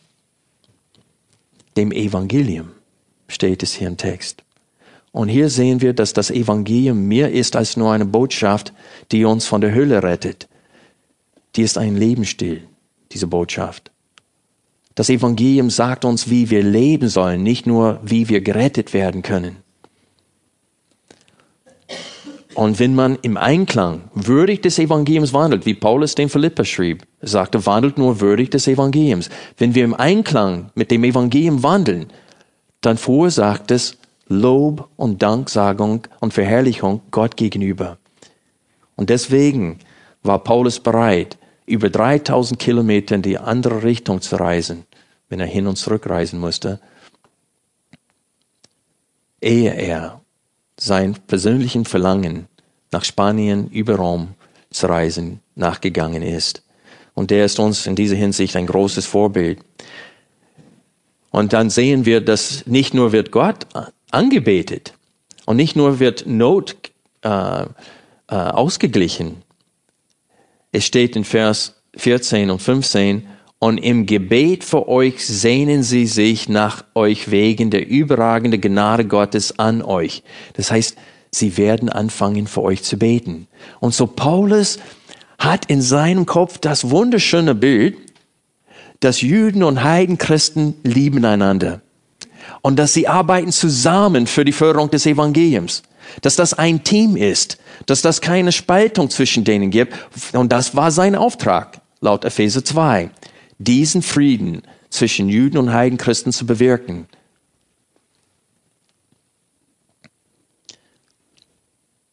[1.75, 2.69] Dem Evangelium
[3.27, 4.43] steht es hier im Text.
[5.11, 8.73] Und hier sehen wir, dass das Evangelium mehr ist als nur eine Botschaft,
[9.11, 10.47] die uns von der Hölle rettet.
[11.55, 12.67] Die ist ein Lebensstil,
[13.11, 13.91] diese Botschaft.
[14.97, 19.57] Das Evangelium sagt uns, wie wir leben sollen, nicht nur, wie wir gerettet werden können.
[22.55, 27.67] Und wenn man im Einklang würdig des Evangeliums wandelt, wie Paulus den Philippa schrieb, sagte,
[27.67, 29.29] wandelt nur würdig des Evangeliums.
[29.59, 32.07] Wenn wir im Einklang mit dem Evangelium wandeln,
[32.81, 37.99] dann verursacht es Lob und Danksagung und Verherrlichung Gott gegenüber.
[38.95, 39.77] Und deswegen
[40.23, 44.85] war Paulus bereit, über 3000 Kilometer in die andere Richtung zu reisen,
[45.29, 46.79] wenn er hin und zurück reisen musste,
[49.41, 50.21] ehe er
[50.79, 52.47] sein persönlichen Verlangen
[52.91, 54.29] nach Spanien über Rom
[54.71, 56.63] zu reisen nachgegangen ist.
[57.13, 59.59] Und der ist uns in dieser Hinsicht ein großes Vorbild.
[61.31, 63.67] Und dann sehen wir, dass nicht nur wird Gott
[64.11, 64.93] angebetet.
[65.45, 66.75] Und nicht nur wird Not
[67.23, 67.65] äh, äh,
[68.27, 69.41] ausgeglichen.
[70.77, 73.25] Es steht in Vers 14 und 15,
[73.57, 79.57] und im Gebet für euch sehnen sie sich nach euch wegen der überragenden Gnade Gottes
[79.57, 80.21] an euch.
[80.53, 80.95] Das heißt,
[81.31, 83.47] sie werden anfangen für euch zu beten.
[83.79, 84.77] Und so Paulus
[85.39, 87.97] hat in seinem Kopf das wunderschöne Bild,
[88.99, 91.81] dass Juden und Heidenchristen lieben einander
[92.61, 95.81] und dass sie arbeiten zusammen für die Förderung des Evangeliums.
[96.21, 99.93] Dass das ein Team ist, dass das keine Spaltung zwischen denen gibt.
[100.33, 103.09] Und das war sein Auftrag, laut Epheser 2,
[103.57, 107.07] diesen Frieden zwischen Juden und Heidenchristen zu bewirken.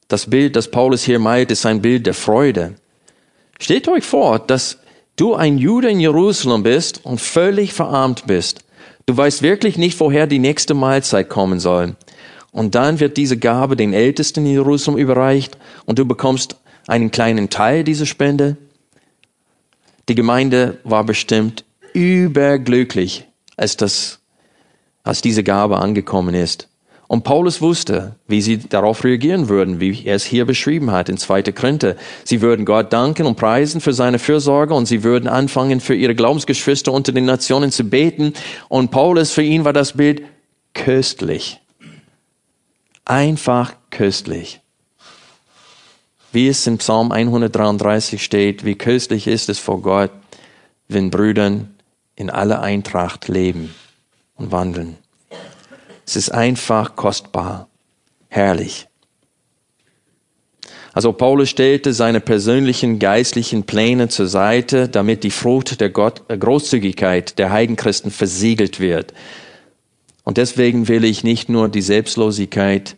[0.09, 2.75] Das Bild, das Paulus hier meint, ist ein Bild der Freude.
[3.59, 4.79] Stellt euch vor, dass
[5.17, 8.61] du ein Jude in Jerusalem bist und völlig verarmt bist.
[9.07, 11.97] Du weißt wirklich nicht, woher die nächste Mahlzeit kommen soll.
[12.55, 17.51] Und dann wird diese Gabe den Ältesten in Jerusalem überreicht und du bekommst einen kleinen
[17.51, 18.57] Teil dieser Spende.
[20.09, 21.65] Die Gemeinde war bestimmt
[21.95, 24.21] überglücklich, als das,
[25.03, 26.69] als diese Gabe angekommen ist.
[27.09, 31.17] Und Paulus wusste, wie sie darauf reagieren würden, wie er es hier beschrieben hat in
[31.17, 31.43] 2.
[31.51, 31.97] Korinther.
[32.23, 36.15] Sie würden Gott danken und preisen für seine Fürsorge und sie würden anfangen, für ihre
[36.15, 38.33] Glaubensgeschwister unter den Nationen zu beten.
[38.69, 40.23] Und Paulus, für ihn war das Bild
[40.73, 41.61] köstlich.
[43.05, 44.61] Einfach köstlich.
[46.33, 50.11] Wie es in Psalm 133 steht, wie köstlich ist es vor Gott,
[50.89, 51.75] wenn Brüdern
[52.17, 53.75] in aller Eintracht leben
[54.37, 54.97] und wandeln.
[56.07, 57.69] Es ist einfach kostbar,
[58.29, 58.89] herrlich.
[60.95, 66.39] Also Paulus stellte seine persönlichen geistlichen Pläne zur Seite, damit die Frucht der Gott, äh,
[66.39, 69.13] Großzügigkeit der Heidenchristen versiegelt wird.
[70.25, 72.97] Und deswegen will ich nicht nur die Selbstlosigkeit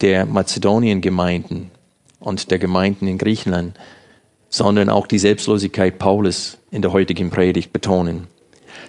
[0.00, 1.70] der Mazedonien-Gemeinden
[2.20, 3.76] und der Gemeinden in Griechenland,
[4.48, 8.28] sondern auch die Selbstlosigkeit Paulus in der heutigen Predigt betonen.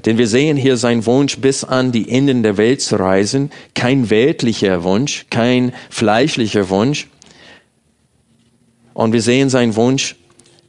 [0.05, 3.51] Denn wir sehen hier seinen Wunsch, bis an die Enden der Welt zu reisen.
[3.73, 7.07] Kein weltlicher Wunsch, kein fleischlicher Wunsch.
[8.93, 10.15] Und wir sehen seinen Wunsch,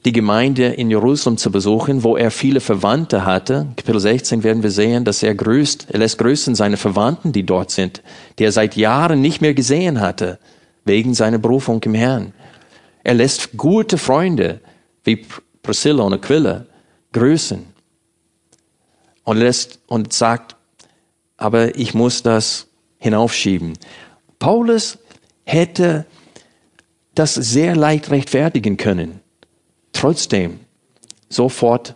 [0.05, 3.69] die Gemeinde in Jerusalem zu besuchen, wo er viele Verwandte hatte.
[3.77, 7.71] Kapitel 16 werden wir sehen, dass er grüßt, er lässt grüßen seine Verwandten, die dort
[7.71, 8.03] sind,
[8.38, 10.38] die er seit Jahren nicht mehr gesehen hatte,
[10.85, 12.35] wegen seiner Berufung im Herrn.
[13.03, 14.61] Er lässt gute Freunde
[15.05, 15.25] wie
[15.62, 16.67] Priscilla und Aquila
[17.12, 17.64] grüßen
[19.25, 20.57] und lässt und sagt,
[21.38, 22.67] aber ich muss das
[22.99, 23.73] hinaufschieben.
[24.38, 24.99] Paulus
[25.45, 26.05] hätte
[27.14, 29.23] das sehr leicht rechtfertigen können
[29.94, 30.61] trotzdem
[31.30, 31.94] sofort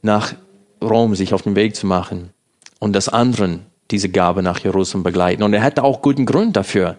[0.00, 0.34] nach
[0.82, 2.30] Rom sich auf den Weg zu machen
[2.78, 5.42] und das anderen diese Gabe nach Jerusalem begleiten.
[5.42, 6.96] Und er hatte auch guten Grund dafür.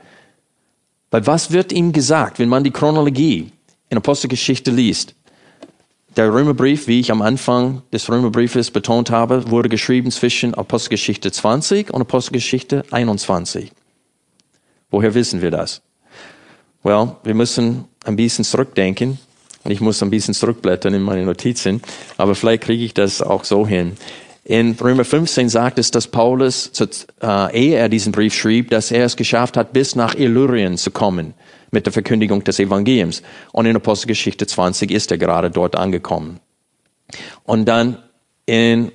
[1.12, 3.51] Weil was wird ihm gesagt, wenn man die Chronologie
[3.89, 5.15] in Apostelgeschichte liest?
[6.15, 11.91] Der Römerbrief, wie ich am Anfang des Römerbriefes betont habe, wurde geschrieben zwischen Apostelgeschichte 20
[11.91, 13.71] und Apostelgeschichte 21.
[14.91, 15.82] Woher wissen wir das?
[16.84, 19.17] Well, wir müssen ein bisschen zurückdenken
[19.71, 21.82] ich muss ein bisschen zurückblättern in meine Notizen,
[22.17, 23.93] aber vielleicht kriege ich das auch so hin.
[24.45, 26.69] In Römer 15 sagt es, dass Paulus,
[27.21, 30.91] äh, ehe er diesen Brief schrieb, dass er es geschafft hat, bis nach Illyrien zu
[30.91, 31.34] kommen
[31.71, 33.23] mit der Verkündigung des Evangeliums.
[33.54, 36.41] Und in Apostelgeschichte 20 ist er gerade dort angekommen.
[37.45, 37.97] Und dann
[38.45, 38.91] in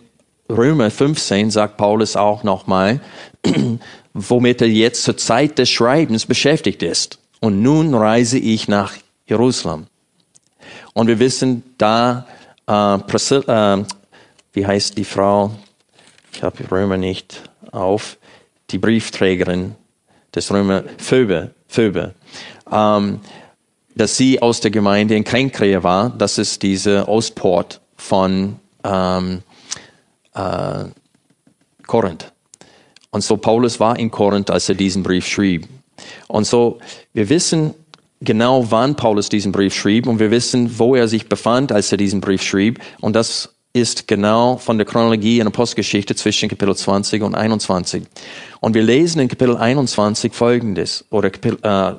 [0.51, 3.01] Römer 15 sagt Paulus auch nochmal,
[4.13, 7.19] womit er jetzt zur Zeit des Schreibens beschäftigt ist.
[7.41, 8.95] Und nun reise ich nach
[9.27, 9.87] Jerusalem.
[10.99, 12.27] Und wir wissen, da
[12.67, 13.85] äh, Priscilla, äh,
[14.53, 15.53] wie heißt die Frau?
[16.33, 18.19] Ich habe Römer nicht auf.
[18.71, 19.77] Die Briefträgerin
[20.35, 22.17] des Römer, Phoebe, Phoebe,
[22.73, 23.21] ähm,
[23.95, 26.11] dass sie aus der Gemeinde in Kränkrea war.
[26.11, 29.43] Das ist diese Ostport von ähm,
[30.35, 30.85] äh,
[31.87, 32.33] Korinth.
[33.11, 35.69] Und so Paulus war in Korinth, als er diesen Brief schrieb.
[36.27, 36.81] Und so,
[37.13, 37.73] wir wissen,
[38.21, 41.99] genau, wann Paulus diesen Brief schrieb und wir wissen, wo er sich befand, als er
[41.99, 42.81] diesen Brief schrieb.
[43.01, 48.05] Und das ist genau von der Chronologie in der Postgeschichte zwischen Kapitel 20 und 21.
[48.61, 51.95] Und wir lesen in Kapitel 21 Folgendes, oder Kapitel, äh,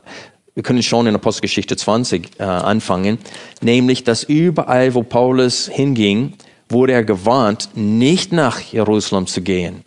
[0.55, 3.17] wir können schon in der Postgeschichte 20 äh, anfangen,
[3.61, 6.33] nämlich, dass überall, wo Paulus hinging,
[6.67, 9.83] wurde er gewarnt, nicht nach Jerusalem zu gehen.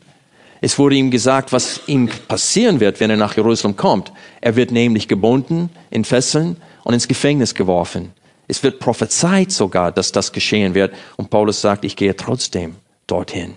[0.65, 4.13] Es wurde ihm gesagt, was ihm passieren wird, wenn er nach Jerusalem kommt.
[4.41, 8.13] Er wird nämlich gebunden, in Fesseln und ins Gefängnis geworfen.
[8.47, 10.95] Es wird prophezeit sogar, dass das geschehen wird.
[11.17, 12.77] Und Paulus sagt, ich gehe trotzdem
[13.09, 13.57] dorthin.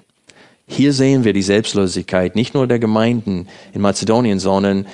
[0.68, 4.88] Hier sehen wir die Selbstlosigkeit nicht nur der Gemeinden in Mazedonien, sondern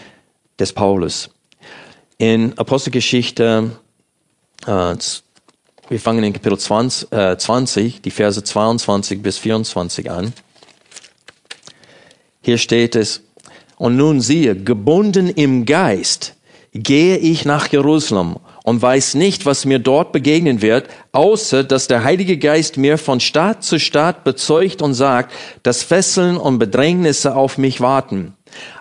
[0.60, 1.30] des Paulus.
[2.18, 3.72] In Apostelgeschichte,
[4.68, 4.96] äh,
[5.88, 10.34] wir fangen in Kapitel 20, äh, 20, die Verse 22 bis 24 an.
[12.42, 13.22] Hier steht es,
[13.78, 16.36] und nun siehe, gebunden im Geist
[16.74, 22.04] gehe ich nach Jerusalem und weiß nicht, was mir dort begegnen wird, außer dass der
[22.04, 27.58] Heilige Geist mir von Staat zu Staat bezeugt und sagt, dass Fesseln und Bedrängnisse auf
[27.58, 28.34] mich warten.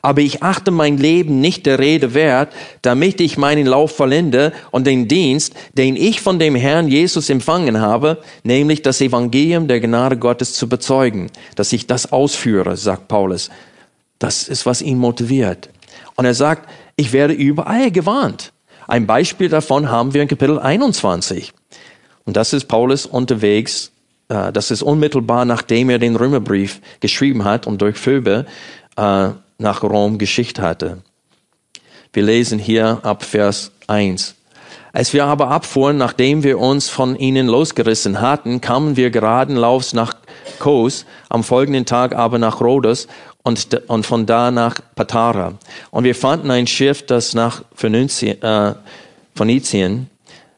[0.02, 4.86] Aber ich achte mein Leben nicht der Rede wert, damit ich meinen Lauf vollende und
[4.86, 10.16] den Dienst, den ich von dem Herrn Jesus empfangen habe, nämlich das Evangelium der Gnade
[10.16, 13.50] Gottes zu bezeugen, dass ich das ausführe, sagt Paulus.
[14.18, 15.70] Das ist, was ihn motiviert.
[16.16, 18.52] Und er sagt, ich werde überall gewarnt.
[18.90, 21.53] Ein Beispiel davon haben wir in Kapitel 21.
[22.24, 23.92] Und das ist Paulus unterwegs,
[24.29, 28.46] äh, das ist unmittelbar nachdem er den Römerbrief geschrieben hat und durch Phoebe
[28.96, 31.05] äh, nach Rom geschickt hatte.
[32.12, 34.35] Wir lesen hier ab Vers 1.
[34.92, 40.14] Als wir aber abfuhren, nachdem wir uns von ihnen losgerissen hatten, kamen wir geradenlaufs nach
[40.59, 43.07] Kos, am folgenden Tag aber nach Rhodos
[43.42, 45.55] und, und von da nach Patara.
[45.90, 48.74] Und wir fanden ein Schiff, das nach Phönizien, äh,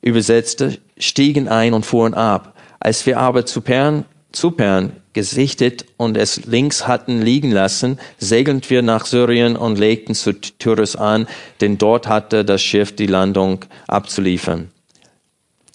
[0.01, 2.55] übersetzte, stiegen ein und fuhren ab.
[2.81, 8.69] Als wir aber zu Pern, zu Pern gesichtet und es links hatten liegen lassen, segelten
[8.71, 11.29] wir nach Syrien und legten zu Tyrus an,
[11.61, 14.71] denn dort hatte das Schiff die Landung abzuliefern.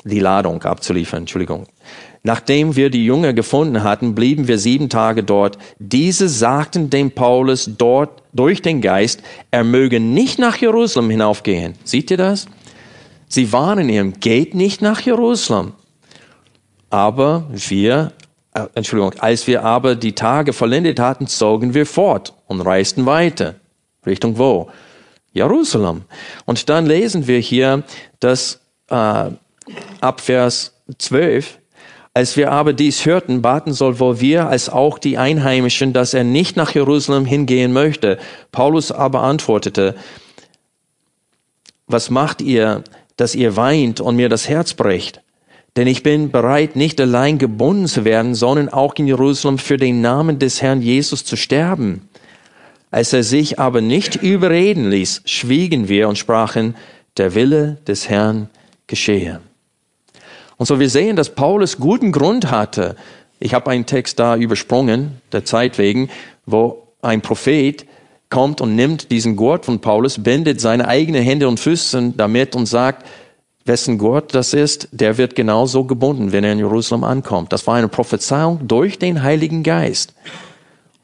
[0.04, 1.68] Die Ladung abzuliefern, Entschuldigung.
[2.28, 5.58] Nachdem wir die Jünger gefunden hatten, blieben wir sieben Tage dort.
[5.80, 11.76] Diese sagten dem Paulus dort durch den Geist, er möge nicht nach Jerusalem hinaufgehen.
[11.86, 12.48] Seht ihr das?
[13.30, 15.72] Sie warnen ihm, geht nicht nach Jerusalem.
[16.90, 18.12] Aber wir
[18.54, 23.56] äh, Entschuldigung, als wir aber die Tage vollendet hatten, zogen wir fort und reisten weiter.
[24.06, 24.70] Richtung wo?
[25.32, 26.02] Jerusalem.
[26.44, 27.84] Und dann lesen wir hier,
[28.20, 28.60] dass
[28.90, 29.30] äh,
[30.02, 31.60] ab Vers 12,
[32.18, 36.58] Als wir aber dies hörten, baten sowohl wir als auch die Einheimischen, dass er nicht
[36.58, 38.18] nach Jerusalem hingehen möchte.
[38.52, 39.94] Paulus aber antwortete,
[41.86, 42.84] was macht ihr,
[43.18, 45.22] dass ihr weint und mir das Herz bricht?
[45.76, 50.02] Denn ich bin bereit, nicht allein gebunden zu werden, sondern auch in Jerusalem für den
[50.02, 52.10] Namen des Herrn Jesus zu sterben.
[52.90, 56.76] Als er sich aber nicht überreden ließ, schwiegen wir und sprachen,
[57.18, 58.50] der Wille des Herrn
[58.88, 59.40] geschehe.
[60.58, 62.96] Und so wir sehen, dass Paulus guten Grund hatte.
[63.40, 66.10] Ich habe einen Text da übersprungen, der Zeit wegen,
[66.46, 67.86] wo ein Prophet
[68.30, 72.66] kommt und nimmt diesen Gurt von Paulus, bindet seine eigenen Hände und Füße damit und
[72.66, 73.06] sagt,
[73.66, 77.54] wessen Gurt das ist, der wird genauso gebunden, wenn er in Jerusalem ankommt.
[77.54, 80.14] Das war eine Prophezeiung durch den Heiligen Geist.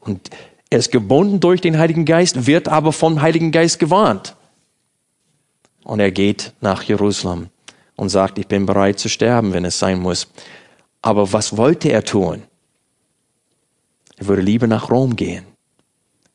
[0.00, 0.30] Und
[0.70, 4.34] er ist gebunden durch den Heiligen Geist, wird aber vom Heiligen Geist gewarnt.
[5.84, 7.48] Und er geht nach Jerusalem
[7.96, 10.28] und sagt, ich bin bereit zu sterben, wenn es sein muss.
[11.02, 12.42] Aber was wollte er tun?
[14.16, 15.44] Er würde lieber nach Rom gehen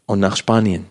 [0.05, 0.85] und nach Spanien.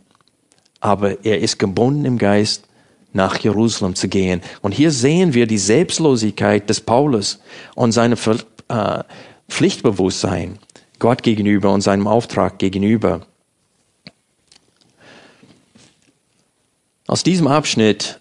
[0.80, 2.64] Aber er ist gebunden im Geist,
[3.12, 4.42] nach Jerusalem zu gehen.
[4.62, 7.40] Und hier sehen wir die Selbstlosigkeit des Paulus
[7.74, 8.16] und seine
[8.68, 9.04] äh,
[9.48, 10.58] Pflichtbewusstsein
[10.98, 13.26] Gott gegenüber und seinem Auftrag gegenüber.
[17.06, 18.20] Aus diesem Abschnitt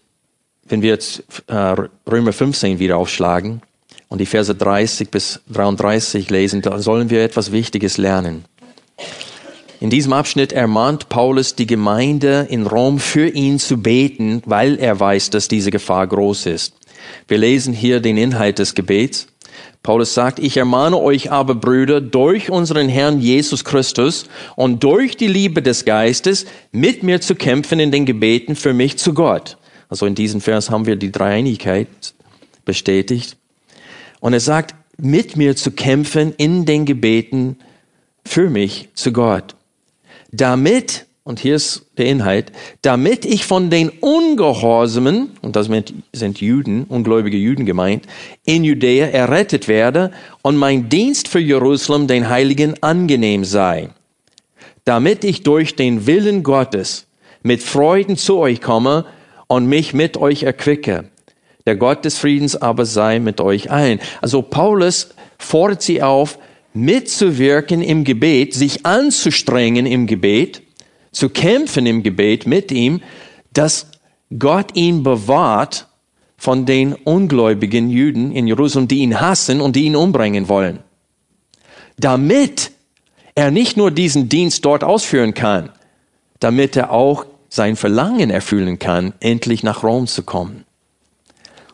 [0.70, 1.76] wenn wir jetzt äh,
[2.10, 3.62] Römer 15 wieder aufschlagen
[4.10, 8.46] und die Verse 30 bis 33 lesen, da sollen wir etwas Wichtiges lernen.
[9.80, 15.00] In diesem Abschnitt ermahnt Paulus die Gemeinde in Rom für ihn zu beten, weil er
[15.00, 16.74] weiß, dass diese Gefahr groß ist.
[17.28, 19.28] Wir lesen hier den Inhalt des Gebets.
[19.84, 25.28] Paulus sagt, ich ermahne euch aber, Brüder, durch unseren Herrn Jesus Christus und durch die
[25.28, 29.58] Liebe des Geistes mit mir zu kämpfen in den Gebeten für mich zu Gott
[29.90, 31.88] also in diesem Vers haben wir die Dreieinigkeit
[32.66, 33.38] bestätigt.
[34.20, 37.58] Und er sagt, mit mir zu kämpfen in den Gebeten
[38.26, 39.56] für mich zu Gott.
[40.32, 45.70] Damit, und hier ist der Inhalt, damit ich von den Ungehorsamen, und das
[46.14, 48.06] sind Juden, ungläubige Juden gemeint,
[48.44, 50.12] in Judäa errettet werde
[50.42, 53.90] und mein Dienst für Jerusalem den Heiligen angenehm sei.
[54.84, 57.08] Damit ich durch den Willen Gottes
[57.44, 59.06] mit Freuden zu euch komme
[59.48, 61.06] und mich mit euch erquicke.
[61.66, 64.00] Der Gott des Friedens aber sei mit euch allen.
[64.22, 66.40] Also Paulus fordert sie auf,
[66.74, 70.62] mitzuwirken im Gebet, sich anzustrengen im Gebet,
[71.12, 73.02] zu kämpfen im Gebet mit ihm,
[73.52, 73.88] dass
[74.38, 75.88] Gott ihn bewahrt
[76.38, 80.80] von den ungläubigen Juden in Jerusalem, die ihn hassen und die ihn umbringen wollen.
[81.98, 82.72] Damit
[83.34, 85.70] er nicht nur diesen Dienst dort ausführen kann,
[86.40, 90.66] damit er auch sein Verlangen erfüllen kann, endlich nach Rom zu kommen.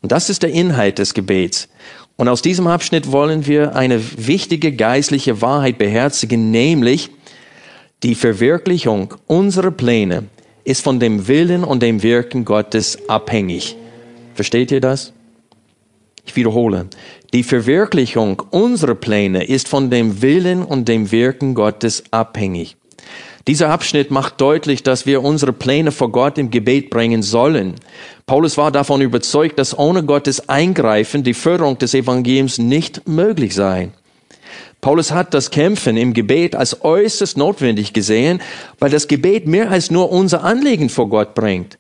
[0.02, 1.70] Und das ist der Inhalt des Gebets.
[2.16, 7.10] Und aus diesem Abschnitt wollen wir eine wichtige geistliche Wahrheit beherzigen, nämlich
[8.04, 10.26] die Verwirklichung unserer Pläne
[10.64, 13.76] ist von dem Willen und dem Wirken Gottes abhängig.
[14.36, 15.14] Versteht ihr das?
[16.26, 16.88] Ich wiederhole.
[17.34, 22.78] Die Verwirklichung unserer Pläne ist von dem Willen und dem Wirken Gottes abhängig.
[23.48, 27.76] Dieser Abschnitt macht deutlich, dass wir unsere Pläne vor Gott im Gebet bringen sollen.
[28.26, 33.90] Paulus war davon überzeugt, dass ohne Gottes Eingreifen die Förderung des Evangeliums nicht möglich sei.
[34.80, 38.42] Paulus hat das Kämpfen im Gebet als äußerst notwendig gesehen,
[38.80, 41.78] weil das Gebet mehr als nur unser Anliegen vor Gott bringt.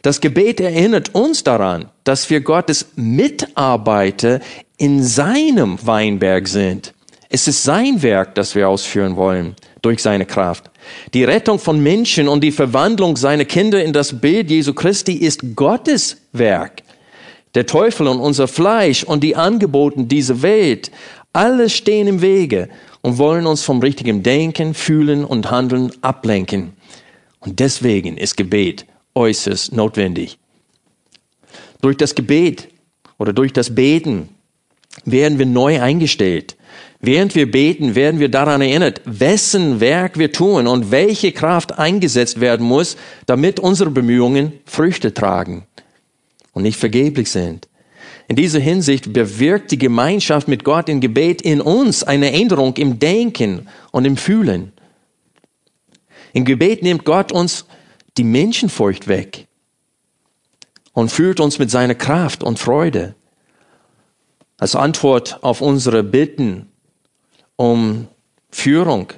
[0.00, 4.40] Das Gebet erinnert uns daran, dass wir Gottes Mitarbeiter
[4.78, 6.94] in seinem Weinberg sind.
[7.28, 10.70] Es ist sein Werk, das wir ausführen wollen durch seine Kraft.
[11.12, 15.54] Die Rettung von Menschen und die Verwandlung seiner Kinder in das Bild Jesu Christi ist
[15.54, 16.82] Gottes Werk.
[17.54, 20.90] Der Teufel und unser Fleisch und die Angeboten dieser Welt,
[21.32, 22.68] alles stehen im Wege
[23.02, 26.72] und wollen uns vom richtigen Denken, Fühlen und Handeln ablenken.
[27.40, 30.38] Und deswegen ist Gebet äußerst notwendig.
[31.82, 32.68] Durch das Gebet
[33.18, 34.30] oder durch das Beten
[35.04, 36.56] werden wir neu eingestellt.
[37.06, 42.40] Während wir beten, werden wir daran erinnert, wessen Werk wir tun und welche Kraft eingesetzt
[42.40, 42.96] werden muss,
[43.26, 45.66] damit unsere Bemühungen Früchte tragen
[46.54, 47.68] und nicht vergeblich sind.
[48.26, 52.98] In dieser Hinsicht bewirkt die Gemeinschaft mit Gott im Gebet in uns eine Änderung im
[52.98, 54.72] Denken und im Fühlen.
[56.32, 57.66] Im Gebet nimmt Gott uns
[58.16, 59.46] die Menschenfurcht weg
[60.94, 63.14] und führt uns mit seiner Kraft und Freude.
[64.56, 66.70] Als Antwort auf unsere Bitten
[67.56, 68.08] um
[68.50, 69.12] Führung,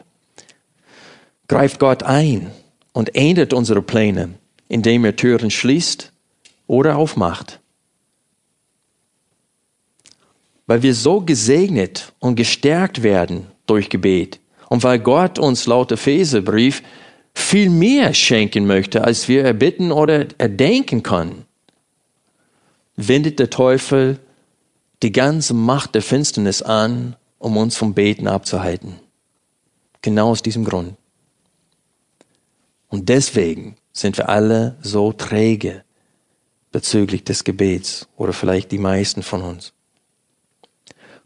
[1.49, 2.51] greift Gott ein
[2.93, 4.35] und ändert unsere Pläne,
[4.69, 6.13] indem er Türen schließt
[6.67, 7.61] oder aufmacht.
[10.67, 16.83] weil wir so gesegnet und gestärkt werden durch Gebet und weil Gott uns laut Epheserbrief
[17.35, 21.45] viel mehr schenken möchte, als wir erbitten oder erdenken können,
[22.97, 24.19] wendet der Teufel
[25.03, 29.01] die ganze Macht der Finsternis an, um uns vom Beten abzuhalten.
[30.03, 30.95] Genau aus diesem Grund.
[32.89, 35.83] Und deswegen sind wir alle so träge
[36.73, 39.73] bezüglich des Gebets oder vielleicht die meisten von uns.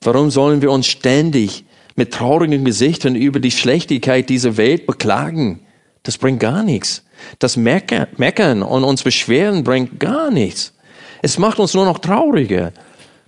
[0.00, 1.64] Warum sollen wir uns ständig
[1.96, 5.60] mit traurigen Gesichtern über die Schlechtigkeit dieser Welt beklagen?
[6.02, 7.04] Das bringt gar nichts.
[7.38, 10.72] Das Meckern und uns beschweren bringt gar nichts.
[11.20, 12.72] Es macht uns nur noch trauriger.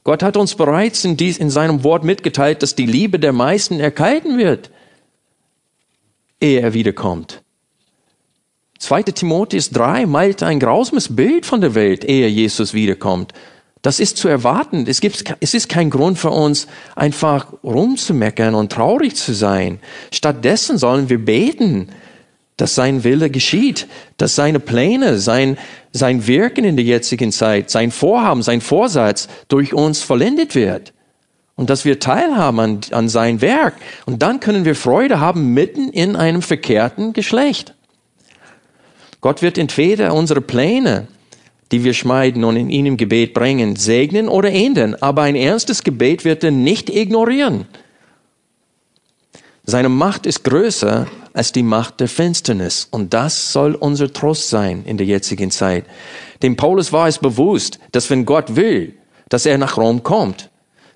[0.04, 3.78] Gott hat uns bereits in, dies, in seinem Wort mitgeteilt, dass die Liebe der meisten
[3.78, 4.70] erkalten wird,
[6.40, 7.42] ehe er wiederkommt.
[8.78, 9.04] 2.
[9.04, 13.32] Timotheus 3 malt ein grausames Bild von der Welt, ehe Jesus wiederkommt.
[13.80, 14.86] Das ist zu erwarten.
[14.88, 19.78] Es, gibt, es ist kein Grund für uns, einfach rumzumeckern und traurig zu sein.
[20.12, 21.90] Stattdessen sollen wir beten,
[22.56, 23.86] dass sein Wille geschieht,
[24.16, 25.58] dass seine Pläne, sein,
[25.92, 30.92] sein Wirken in der jetzigen Zeit, sein Vorhaben, sein Vorsatz durch uns vollendet wird.
[31.54, 33.74] Und dass wir teilhaben an, an sein Werk.
[34.06, 37.74] Und dann können wir Freude haben mitten in einem verkehrten Geschlecht.
[39.20, 41.08] Gott wird entweder unsere Pläne
[41.72, 44.94] die wir schmeiden und in ihn im Gebet bringen, segnen oder ändern.
[45.00, 47.64] Aber ein ernstes Gebet wird er nicht ignorieren.
[49.64, 52.88] Seine Macht ist größer als die Macht der Finsternis.
[52.90, 55.84] Und das soll unser Trost sein in der jetzigen Zeit.
[56.42, 58.94] Dem Paulus war es bewusst, dass wenn Gott will,
[59.28, 60.50] dass er nach Rom kommt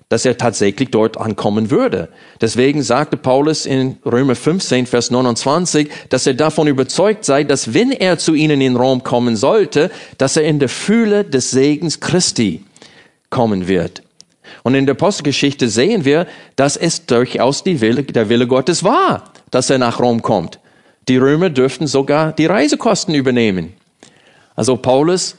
[0.09, 2.09] dass er tatsächlich dort ankommen würde.
[2.39, 7.91] Deswegen sagte Paulus in Römer 15, Vers 29, dass er davon überzeugt sei, dass wenn
[7.91, 12.63] er zu ihnen in Rom kommen sollte, dass er in der Fühle des Segens Christi
[13.29, 14.01] kommen wird.
[14.63, 19.69] Und in der Apostelgeschichte sehen wir, dass es durchaus Wille, der Wille Gottes war, dass
[19.69, 20.59] er nach Rom kommt.
[21.07, 23.73] Die Römer dürften sogar die Reisekosten übernehmen.
[24.55, 25.35] Also Paulus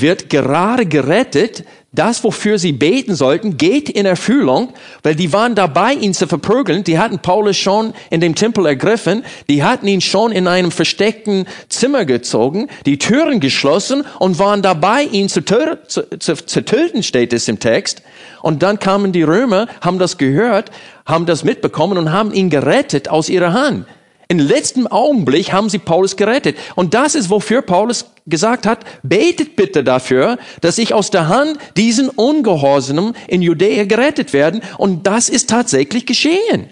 [0.00, 4.72] wird gerade gerettet, das, wofür sie beten sollten, geht in Erfüllung,
[5.04, 6.82] weil die waren dabei, ihn zu verprügeln.
[6.82, 9.24] Die hatten Paulus schon in dem Tempel ergriffen.
[9.48, 15.04] Die hatten ihn schon in einem versteckten Zimmer gezogen, die Türen geschlossen und waren dabei,
[15.04, 18.02] ihn zu, zu, zu, zu töten, steht es im Text.
[18.42, 20.72] Und dann kamen die Römer, haben das gehört,
[21.06, 23.86] haben das mitbekommen und haben ihn gerettet aus ihrer Hand.
[24.28, 26.56] Im letzten Augenblick haben sie Paulus gerettet.
[26.76, 31.58] Und das ist, wofür Paulus gesagt hat, betet bitte dafür, dass ich aus der Hand
[31.76, 34.62] diesen Ungehorsamen in Judäa gerettet werden.
[34.78, 36.70] Und das ist tatsächlich geschehen.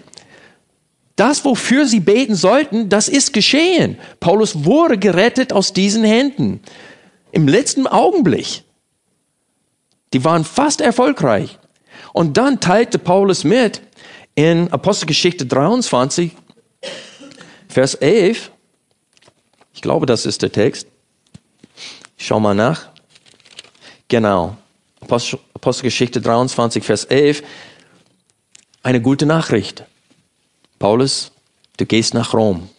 [1.15, 3.97] Das, wofür sie beten sollten, das ist geschehen.
[4.19, 6.59] Paulus wurde gerettet aus diesen Händen.
[7.31, 8.63] Im letzten Augenblick.
[10.13, 11.59] Die waren fast erfolgreich.
[12.13, 13.81] Und dann teilte Paulus mit
[14.35, 16.31] in Apostelgeschichte 23,
[17.73, 18.51] Vers 11,
[19.73, 20.85] ich glaube, das ist der Text.
[22.15, 22.89] Ich schau mal nach.
[24.07, 24.55] Genau.
[25.55, 27.41] Apostelgeschichte 23, Vers 11.
[28.83, 29.85] Eine gute Nachricht.
[30.77, 31.31] Paulus,
[31.77, 32.69] du gehst nach Rom.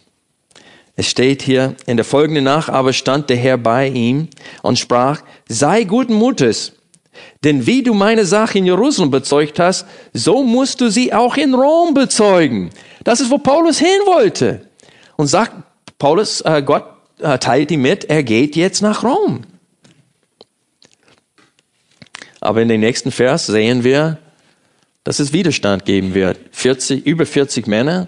[0.95, 4.29] Es steht hier, in der folgenden Nacht aber stand der Herr bei ihm
[4.61, 6.71] und sprach, sei guten Mutes,
[7.43, 11.53] denn wie du meine Sache in Jerusalem bezeugt hast, so musst du sie auch in
[11.53, 12.69] Rom bezeugen.
[13.03, 14.65] Das ist, wo Paulus hin wollte
[15.17, 15.53] und sagt,
[15.97, 16.85] Paulus, äh, Gott
[17.19, 19.41] äh, teilt ihm mit, er geht jetzt nach Rom.
[22.41, 24.19] Aber in den nächsten Vers sehen wir,
[25.03, 26.39] dass es Widerstand geben wird.
[26.51, 28.07] 40, über 40 Männer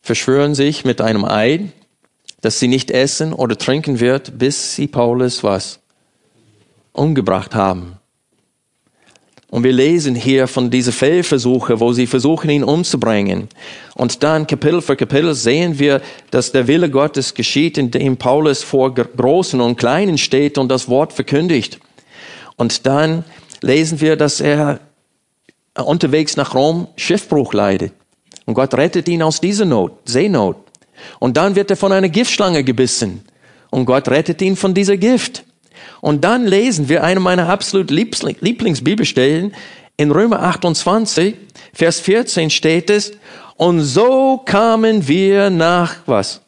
[0.00, 1.72] verschwören sich mit einem Eid,
[2.40, 5.80] dass sie nicht essen oder trinken wird, bis sie Paulus was
[6.92, 7.98] umgebracht haben.
[9.50, 13.48] Und wir lesen hier von diesen Fehlversuche, wo sie versuchen, ihn umzubringen.
[13.98, 18.94] Und dann Kapitel für Kapitel sehen wir, dass der Wille Gottes geschieht, indem Paulus vor
[18.94, 21.80] Großen und Kleinen steht und das Wort verkündigt.
[22.54, 23.24] Und dann
[23.60, 24.78] lesen wir, dass er
[25.74, 27.92] unterwegs nach Rom Schiffbruch leidet.
[28.46, 30.56] Und Gott rettet ihn aus dieser Not, Seenot.
[31.18, 33.24] Und dann wird er von einer Giftschlange gebissen.
[33.70, 35.42] Und Gott rettet ihn von dieser Gift.
[36.00, 39.52] Und dann lesen wir eine meiner absolut Lieblingsbibelstellen
[39.96, 41.34] in Römer 28,
[41.72, 43.12] Vers 14 steht es,
[43.58, 46.40] und so kamen wir nach was?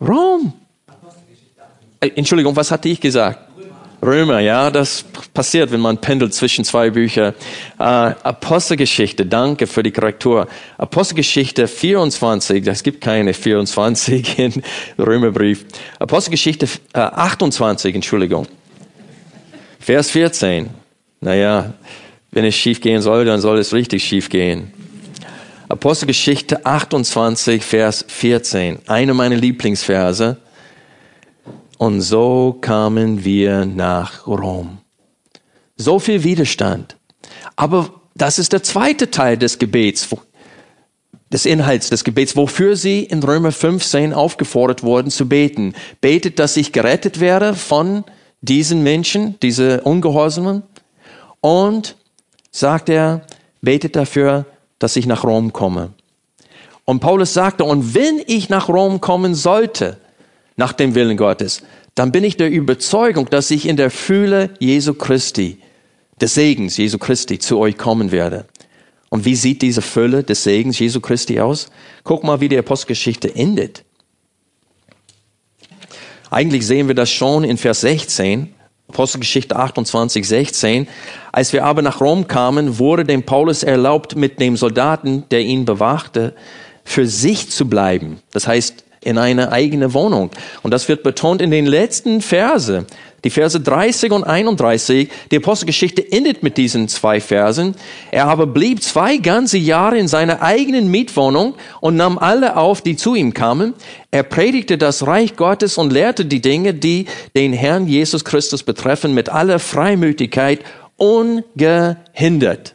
[0.00, 0.52] Rom.
[2.00, 3.38] Äh, Entschuldigung, was hatte ich gesagt?
[4.02, 7.34] Römer, ja, das passiert, wenn man pendelt zwischen zwei Büchern.
[7.78, 10.48] Äh, Apostelgeschichte, danke für die Korrektur.
[10.78, 14.62] Apostelgeschichte 24, das gibt keine 24 in
[14.98, 15.66] Römerbrief.
[15.98, 18.46] Apostelgeschichte äh, 28, Entschuldigung.
[19.80, 20.70] Vers 14.
[21.20, 21.74] Naja,
[22.30, 24.72] wenn es schief gehen soll, dann soll es richtig schief gehen.
[25.68, 28.80] Apostelgeschichte 28, Vers 14.
[28.86, 30.36] Eine meiner Lieblingsverse.
[31.78, 34.78] Und so kamen wir nach Rom.
[35.76, 36.96] So viel Widerstand.
[37.56, 40.08] Aber das ist der zweite Teil des Gebets,
[41.32, 45.72] des Inhalts des Gebets, wofür sie in Römer 15 aufgefordert wurden zu beten.
[46.02, 48.04] Betet, dass ich gerettet werde von
[48.42, 50.62] diesen Menschen, diese Ungehorsamen.
[51.40, 51.96] Und
[52.50, 53.22] sagt er,
[53.62, 54.44] betet dafür,
[54.78, 55.92] dass ich nach Rom komme.
[56.84, 59.98] Und Paulus sagte, und wenn ich nach Rom kommen sollte,
[60.56, 61.62] nach dem Willen Gottes,
[61.94, 65.58] dann bin ich der Überzeugung, dass ich in der Fühle Jesu Christi,
[66.20, 68.46] des Segens Jesu Christi, zu euch kommen werde.
[69.10, 71.68] Und wie sieht diese Fülle des Segens Jesu Christi aus?
[72.02, 73.84] Guck mal, wie die Apostelgeschichte endet.
[76.30, 78.53] Eigentlich sehen wir das schon in Vers 16,
[78.88, 80.88] Apostelgeschichte 28, 16.
[81.32, 85.64] Als wir aber nach Rom kamen, wurde dem Paulus erlaubt, mit dem Soldaten, der ihn
[85.64, 86.34] bewachte,
[86.84, 88.20] für sich zu bleiben.
[88.32, 90.30] Das heißt, in eine eigene Wohnung.
[90.62, 92.86] Und das wird betont in den letzten Verse.
[93.24, 97.74] Die Verse 30 und 31, die Apostelgeschichte endet mit diesen zwei Versen.
[98.10, 102.96] Er aber blieb zwei ganze Jahre in seiner eigenen Mietwohnung und nahm alle auf, die
[102.96, 103.72] zu ihm kamen.
[104.10, 109.14] Er predigte das Reich Gottes und lehrte die Dinge, die den Herrn Jesus Christus betreffen,
[109.14, 110.60] mit aller Freimütigkeit
[110.96, 112.74] ungehindert.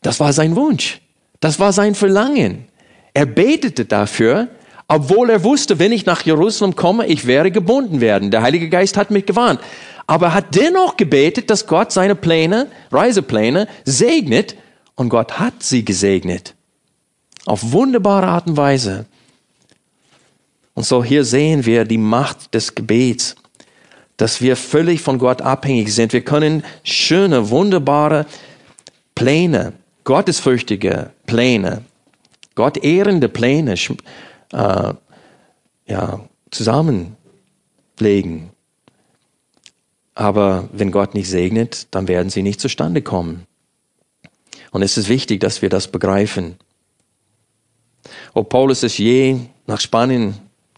[0.00, 1.00] Das war sein Wunsch.
[1.40, 2.66] Das war sein Verlangen.
[3.12, 4.48] Er betete dafür,
[4.88, 8.30] obwohl er wusste, wenn ich nach Jerusalem komme, ich werde gebunden werden.
[8.30, 9.60] Der Heilige Geist hat mich gewarnt.
[10.06, 14.54] Aber er hat dennoch gebetet, dass Gott seine Pläne, Reisepläne segnet
[14.94, 16.54] und Gott hat sie gesegnet.
[17.44, 19.06] Auf wunderbare Art und Weise.
[20.74, 23.34] Und so hier sehen wir die Macht des Gebets,
[24.16, 26.12] dass wir völlig von Gott abhängig sind.
[26.12, 28.26] Wir können schöne, wunderbare
[29.14, 29.72] Pläne,
[30.04, 31.82] gottesfürchtige Pläne,
[32.54, 33.76] Gott ehrende Pläne
[34.52, 34.94] äh,
[35.86, 36.20] ja,
[36.50, 38.50] zusammenlegen.
[40.14, 43.46] Aber wenn Gott nicht segnet, dann werden sie nicht zustande kommen.
[44.70, 46.56] Und es ist wichtig, dass wir das begreifen.
[48.34, 50.34] Ob Paulus es je nach Spanien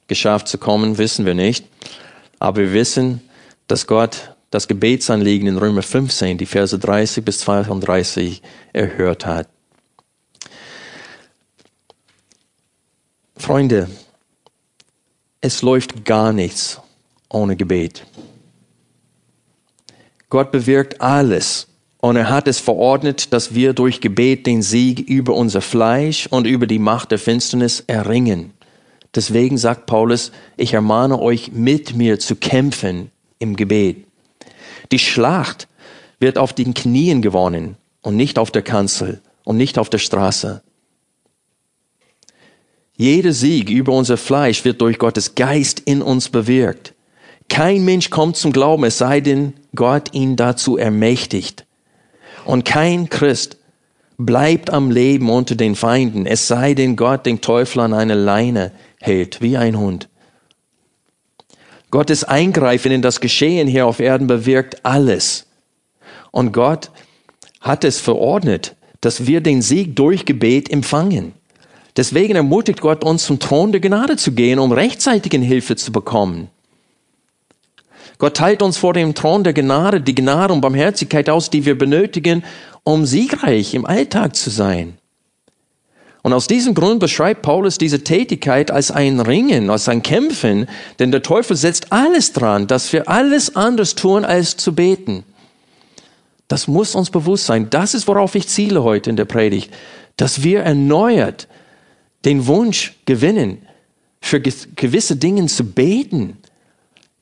[0.07, 1.67] geschafft zu kommen, wissen wir nicht.
[2.39, 3.21] Aber wir wissen,
[3.67, 8.43] dass Gott das Gebetsanliegen in Römer 15, die Verse 30 bis 32
[8.73, 9.49] erhört hat.
[13.39, 13.89] Freunde,
[15.41, 16.81] es läuft gar nichts
[17.29, 18.05] ohne Gebet.
[20.29, 21.69] Gott bewirkt alles
[21.99, 26.47] und er hat es verordnet, dass wir durch Gebet den Sieg über unser Fleisch und
[26.47, 28.53] über die Macht der Finsternis erringen.
[29.15, 34.05] Deswegen sagt Paulus, ich ermahne euch, mit mir zu kämpfen im Gebet.
[34.93, 35.69] Die Schlacht
[36.19, 40.63] wird auf den Knien gewonnen und nicht auf der Kanzel und nicht auf der Straße.
[43.01, 46.95] Jeder Sieg über unser Fleisch wird durch Gottes Geist in uns bewirkt.
[47.49, 51.65] Kein Mensch kommt zum Glauben, es sei denn, Gott ihn dazu ermächtigt.
[52.45, 53.57] Und kein Christ
[54.19, 58.73] bleibt am Leben unter den Feinden, es sei denn, Gott den Teufel an eine Leine
[59.01, 60.09] hält, wie ein Hund.
[61.93, 65.47] Gottes Eingreifen in das Geschehen hier auf Erden bewirkt alles.
[66.33, 66.91] Und Gott
[67.61, 71.38] hat es verordnet, dass wir den Sieg durch Gebet empfangen.
[71.99, 76.47] Deswegen ermutigt Gott uns zum Thron der Gnade zu gehen, um rechtzeitige Hilfe zu bekommen.
[78.19, 81.77] Gott teilt uns vor dem Thron der Gnade die Gnade und Barmherzigkeit aus, die wir
[81.77, 82.45] benötigen,
[82.85, 84.97] um siegreich im Alltag zu sein.
[86.23, 90.69] Und aus diesem Grund beschreibt Paulus diese Tätigkeit als ein Ringen, als ein Kämpfen,
[91.01, 95.25] denn der Teufel setzt alles dran, dass wir alles anders tun, als zu beten.
[96.47, 97.71] Das muss uns bewusst sein.
[97.71, 99.73] Das ist, worauf ich ziele heute in der Predigt,
[100.17, 101.49] dass wir erneuert
[102.25, 103.67] den Wunsch gewinnen,
[104.21, 106.39] für gewisse Dinge zu beten,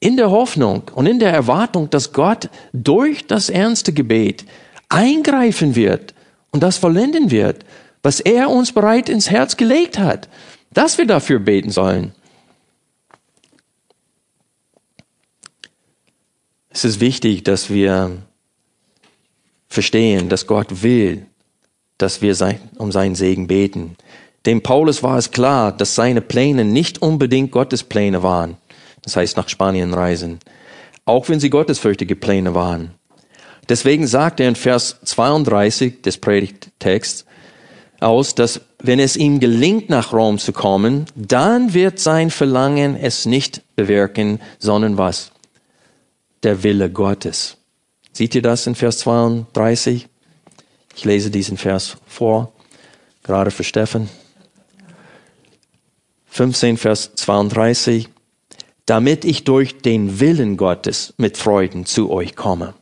[0.00, 4.44] in der Hoffnung und in der Erwartung, dass Gott durch das ernste Gebet
[4.88, 6.14] eingreifen wird
[6.50, 7.64] und das vollenden wird,
[8.02, 10.28] was er uns bereit ins Herz gelegt hat,
[10.70, 12.12] dass wir dafür beten sollen.
[16.68, 18.18] Es ist wichtig, dass wir
[19.66, 21.26] verstehen, dass Gott will,
[21.96, 22.36] dass wir
[22.76, 23.96] um seinen Segen beten.
[24.46, 28.56] Dem Paulus war es klar, dass seine Pläne nicht unbedingt Gottes Pläne waren.
[29.02, 30.38] Das heißt, nach Spanien reisen.
[31.04, 32.92] Auch wenn sie gottesfürchtige Pläne waren.
[33.68, 37.24] Deswegen sagt er in Vers 32 des Predigttexts
[37.98, 43.26] aus, dass wenn es ihm gelingt, nach Rom zu kommen, dann wird sein Verlangen es
[43.26, 45.32] nicht bewirken, sondern was?
[46.44, 47.56] Der Wille Gottes.
[48.12, 50.06] Seht ihr das in Vers 32?
[50.94, 52.52] Ich lese diesen Vers vor,
[53.24, 54.08] gerade für Steffen.
[56.36, 58.10] 15, Vers 32.
[58.84, 62.74] Damit ich durch den Willen Gottes mit Freuden zu euch komme.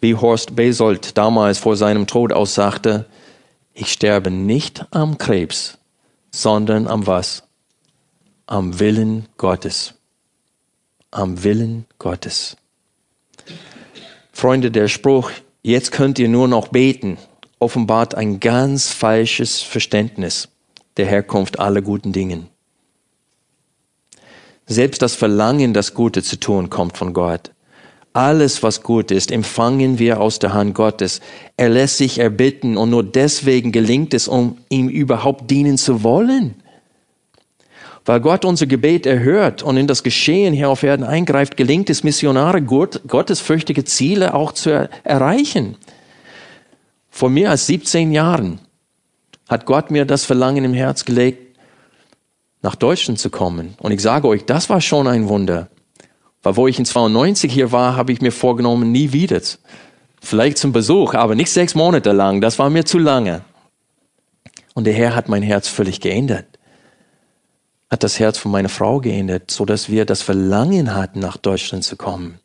[0.00, 3.06] Wie Horst Besold damals vor seinem Tod aussagte,
[3.72, 5.76] ich sterbe nicht am Krebs,
[6.30, 7.42] sondern am was?
[8.46, 9.94] Am Willen Gottes.
[11.10, 12.56] Am Willen Gottes.
[14.30, 15.32] Freunde, der Spruch,
[15.64, 17.18] jetzt könnt ihr nur noch beten,
[17.58, 20.48] offenbart ein ganz falsches Verständnis
[20.96, 22.48] der Herkunft aller guten Dingen.
[24.66, 27.50] Selbst das Verlangen, das Gute zu tun, kommt von Gott.
[28.14, 31.20] Alles, was gut ist, empfangen wir aus der Hand Gottes.
[31.56, 36.54] Er lässt sich erbitten und nur deswegen gelingt es, um ihm überhaupt dienen zu wollen.
[38.04, 42.04] Weil Gott unser Gebet erhört und in das Geschehen hier auf Erden eingreift, gelingt es
[42.04, 45.76] Missionare, Gott, gottesfürchtige Ziele auch zu er erreichen.
[47.10, 48.60] Vor mehr als 17 Jahren
[49.54, 51.56] hat Gott mir das Verlangen im Herz gelegt,
[52.60, 53.74] nach Deutschland zu kommen.
[53.78, 55.68] Und ich sage euch, das war schon ein Wunder.
[56.42, 59.40] Weil wo ich in 92 hier war, habe ich mir vorgenommen, nie wieder.
[60.20, 62.40] Vielleicht zum Besuch, aber nicht sechs Monate lang.
[62.40, 63.42] Das war mir zu lange.
[64.74, 66.46] Und der Herr hat mein Herz völlig geändert.
[67.90, 71.84] Hat das Herz von meiner Frau geändert, so dass wir das Verlangen hatten, nach Deutschland
[71.84, 72.40] zu kommen.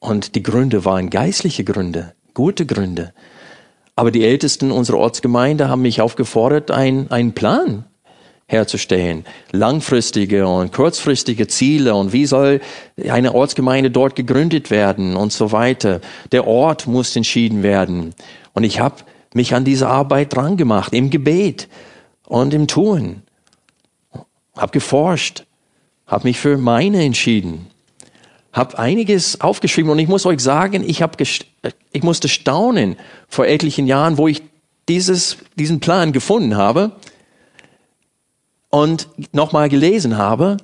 [0.00, 3.14] Und die Gründe waren geistliche Gründe, gute Gründe.
[4.00, 7.84] Aber die Ältesten unserer Ortsgemeinde haben mich aufgefordert, ein, einen Plan
[8.46, 9.26] herzustellen.
[9.52, 12.62] Langfristige und kurzfristige Ziele und wie soll
[13.10, 16.00] eine Ortsgemeinde dort gegründet werden und so weiter.
[16.32, 18.14] Der Ort muss entschieden werden.
[18.54, 19.02] Und ich habe
[19.34, 21.68] mich an diese Arbeit dran gemacht, im Gebet
[22.26, 23.20] und im Tun.
[24.56, 25.44] Hab geforscht,
[26.06, 27.69] habe mich für meine entschieden
[28.52, 32.96] habe einiges aufgeschrieben und ich muss euch sagen, ich, hab ich musste staunen
[33.28, 34.42] vor etlichen Jahren, wo ich
[34.88, 36.92] dieses, diesen Plan gefunden habe
[38.70, 40.56] und nochmal gelesen habe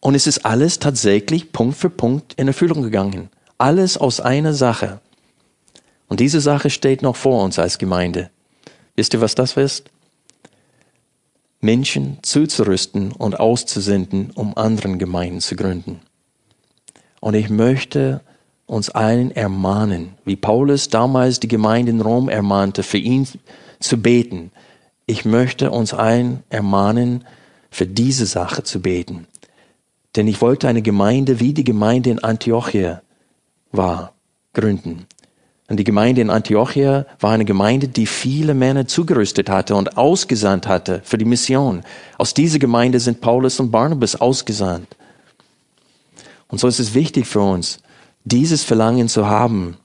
[0.00, 3.28] und es ist alles tatsächlich Punkt für Punkt in Erfüllung gegangen.
[3.58, 5.00] Alles aus einer Sache.
[6.08, 8.30] Und diese Sache steht noch vor uns als Gemeinde.
[8.94, 9.90] Wisst ihr, was das ist?
[11.60, 16.00] Menschen zuzurüsten und auszusenden, um anderen Gemeinden zu gründen.
[17.26, 18.20] Und ich möchte
[18.66, 23.26] uns allen ermahnen, wie Paulus damals die Gemeinde in Rom ermahnte, für ihn
[23.80, 24.52] zu beten.
[25.06, 27.24] Ich möchte uns allen ermahnen,
[27.68, 29.26] für diese Sache zu beten.
[30.14, 33.02] Denn ich wollte eine Gemeinde, wie die Gemeinde in Antiochia
[33.72, 34.12] war,
[34.54, 35.06] gründen.
[35.68, 40.68] Und die Gemeinde in Antiochia war eine Gemeinde, die viele Männer zugerüstet hatte und ausgesandt
[40.68, 41.82] hatte für die Mission.
[42.18, 44.86] Aus dieser Gemeinde sind Paulus und Barnabas ausgesandt.
[46.48, 47.78] Und so ist es wichtig für uns,
[48.24, 49.76] dieses Verlangen zu haben.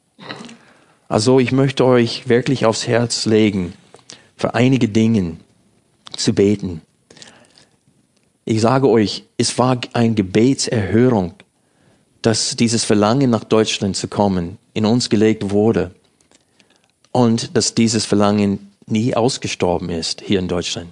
[1.08, 3.74] Also ich möchte euch wirklich aufs Herz legen,
[4.36, 5.38] für einige Dinge
[6.16, 6.82] zu beten.
[8.46, 11.34] Ich sage euch, es war eine Gebetserhörung,
[12.22, 15.92] dass dieses Verlangen nach Deutschland zu kommen in uns gelegt wurde
[17.12, 20.90] und dass dieses Verlangen nie ausgestorben ist hier in Deutschland.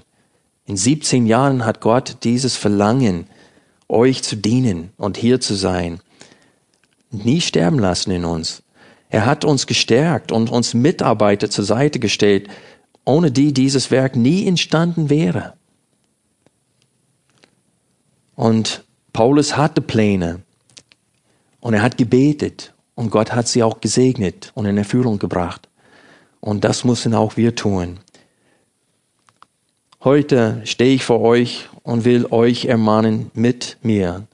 [0.66, 3.28] In 17 Jahren hat Gott dieses Verlangen
[3.90, 6.00] euch zu dienen und hier zu sein,
[7.12, 8.64] nie sterben lassen in uns.
[9.10, 12.48] Er hat uns gestärkt und uns Mitarbeiter zur Seite gestellt,
[13.04, 15.54] ohne die dieses Werk nie entstanden wäre.
[18.36, 20.42] Und Paulus hatte Pläne
[21.60, 25.68] und er hat gebetet und Gott hat sie auch gesegnet und in Erfüllung gebracht.
[26.40, 28.00] Und das müssen auch wir tun.
[30.02, 34.28] Heute stehe ich vor euch und will euch ermahnen, mit mir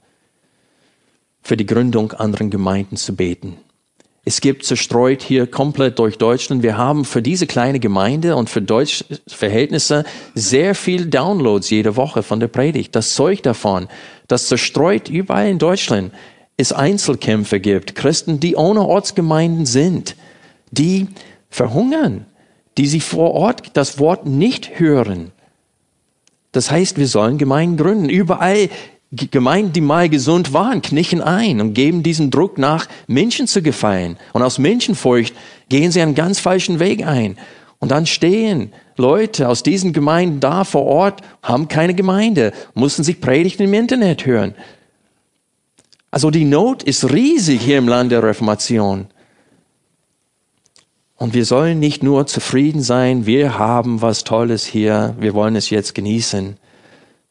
[1.42, 3.56] für die Gründung anderen Gemeinden zu beten.
[4.24, 6.62] Es gibt zerstreut hier komplett durch Deutschland.
[6.62, 10.04] Wir haben für diese kleine Gemeinde und für deutsche Verhältnisse
[10.34, 12.94] sehr viel Downloads jede Woche von der Predigt.
[12.94, 13.88] Das Zeug davon,
[14.28, 16.12] das zerstreut überall in Deutschland
[16.58, 20.16] es Einzelkämpfe gibt, Christen, die ohne Ortsgemeinden sind,
[20.70, 21.06] die
[21.48, 22.26] verhungern,
[22.76, 25.32] die sie vor Ort das Wort nicht hören,
[26.56, 28.08] das heißt, wir sollen Gemeinden gründen.
[28.08, 28.68] Überall
[29.12, 34.16] Gemeinden, die mal gesund waren, knichen ein und geben diesen Druck nach, Menschen zu gefallen.
[34.32, 35.34] Und aus Menschenfurcht
[35.68, 37.36] gehen sie einen ganz falschen Weg ein.
[37.78, 43.20] Und dann stehen Leute aus diesen Gemeinden da vor Ort, haben keine Gemeinde, mussten sich
[43.20, 44.54] Predigten im Internet hören.
[46.10, 49.06] Also die Not ist riesig hier im Land der Reformation.
[51.16, 55.70] Und wir sollen nicht nur zufrieden sein, wir haben was Tolles hier, wir wollen es
[55.70, 56.56] jetzt genießen,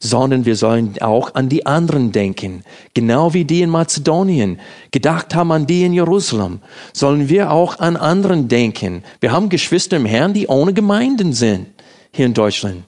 [0.00, 2.64] sondern wir sollen auch an die anderen denken.
[2.94, 4.60] Genau wie die in Mazedonien
[4.90, 6.60] gedacht haben an die in Jerusalem,
[6.92, 9.04] sollen wir auch an anderen denken.
[9.20, 11.68] Wir haben Geschwister im Herrn, die ohne Gemeinden sind
[12.12, 12.82] hier in Deutschland.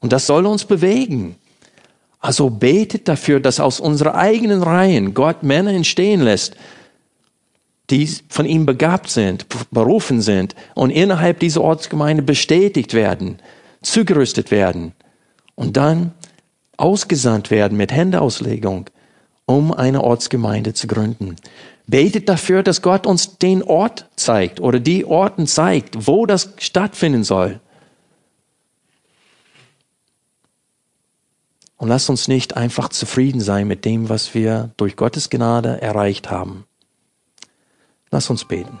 [0.00, 1.36] Und das soll uns bewegen.
[2.20, 6.56] Also betet dafür, dass aus unserer eigenen Reihen Gott Männer entstehen lässt,
[7.90, 13.38] die von ihm begabt sind, berufen sind und innerhalb dieser Ortsgemeinde bestätigt werden,
[13.82, 14.92] zugerüstet werden
[15.54, 16.12] und dann
[16.76, 18.86] ausgesandt werden mit Händeauslegung,
[19.46, 21.36] um eine Ortsgemeinde zu gründen.
[21.86, 27.22] Betet dafür, dass Gott uns den Ort zeigt oder die Orten zeigt, wo das stattfinden
[27.22, 27.60] soll.
[31.76, 36.30] Und lasst uns nicht einfach zufrieden sein mit dem, was wir durch Gottes Gnade erreicht
[36.30, 36.64] haben.
[38.16, 38.80] Lass uns beten.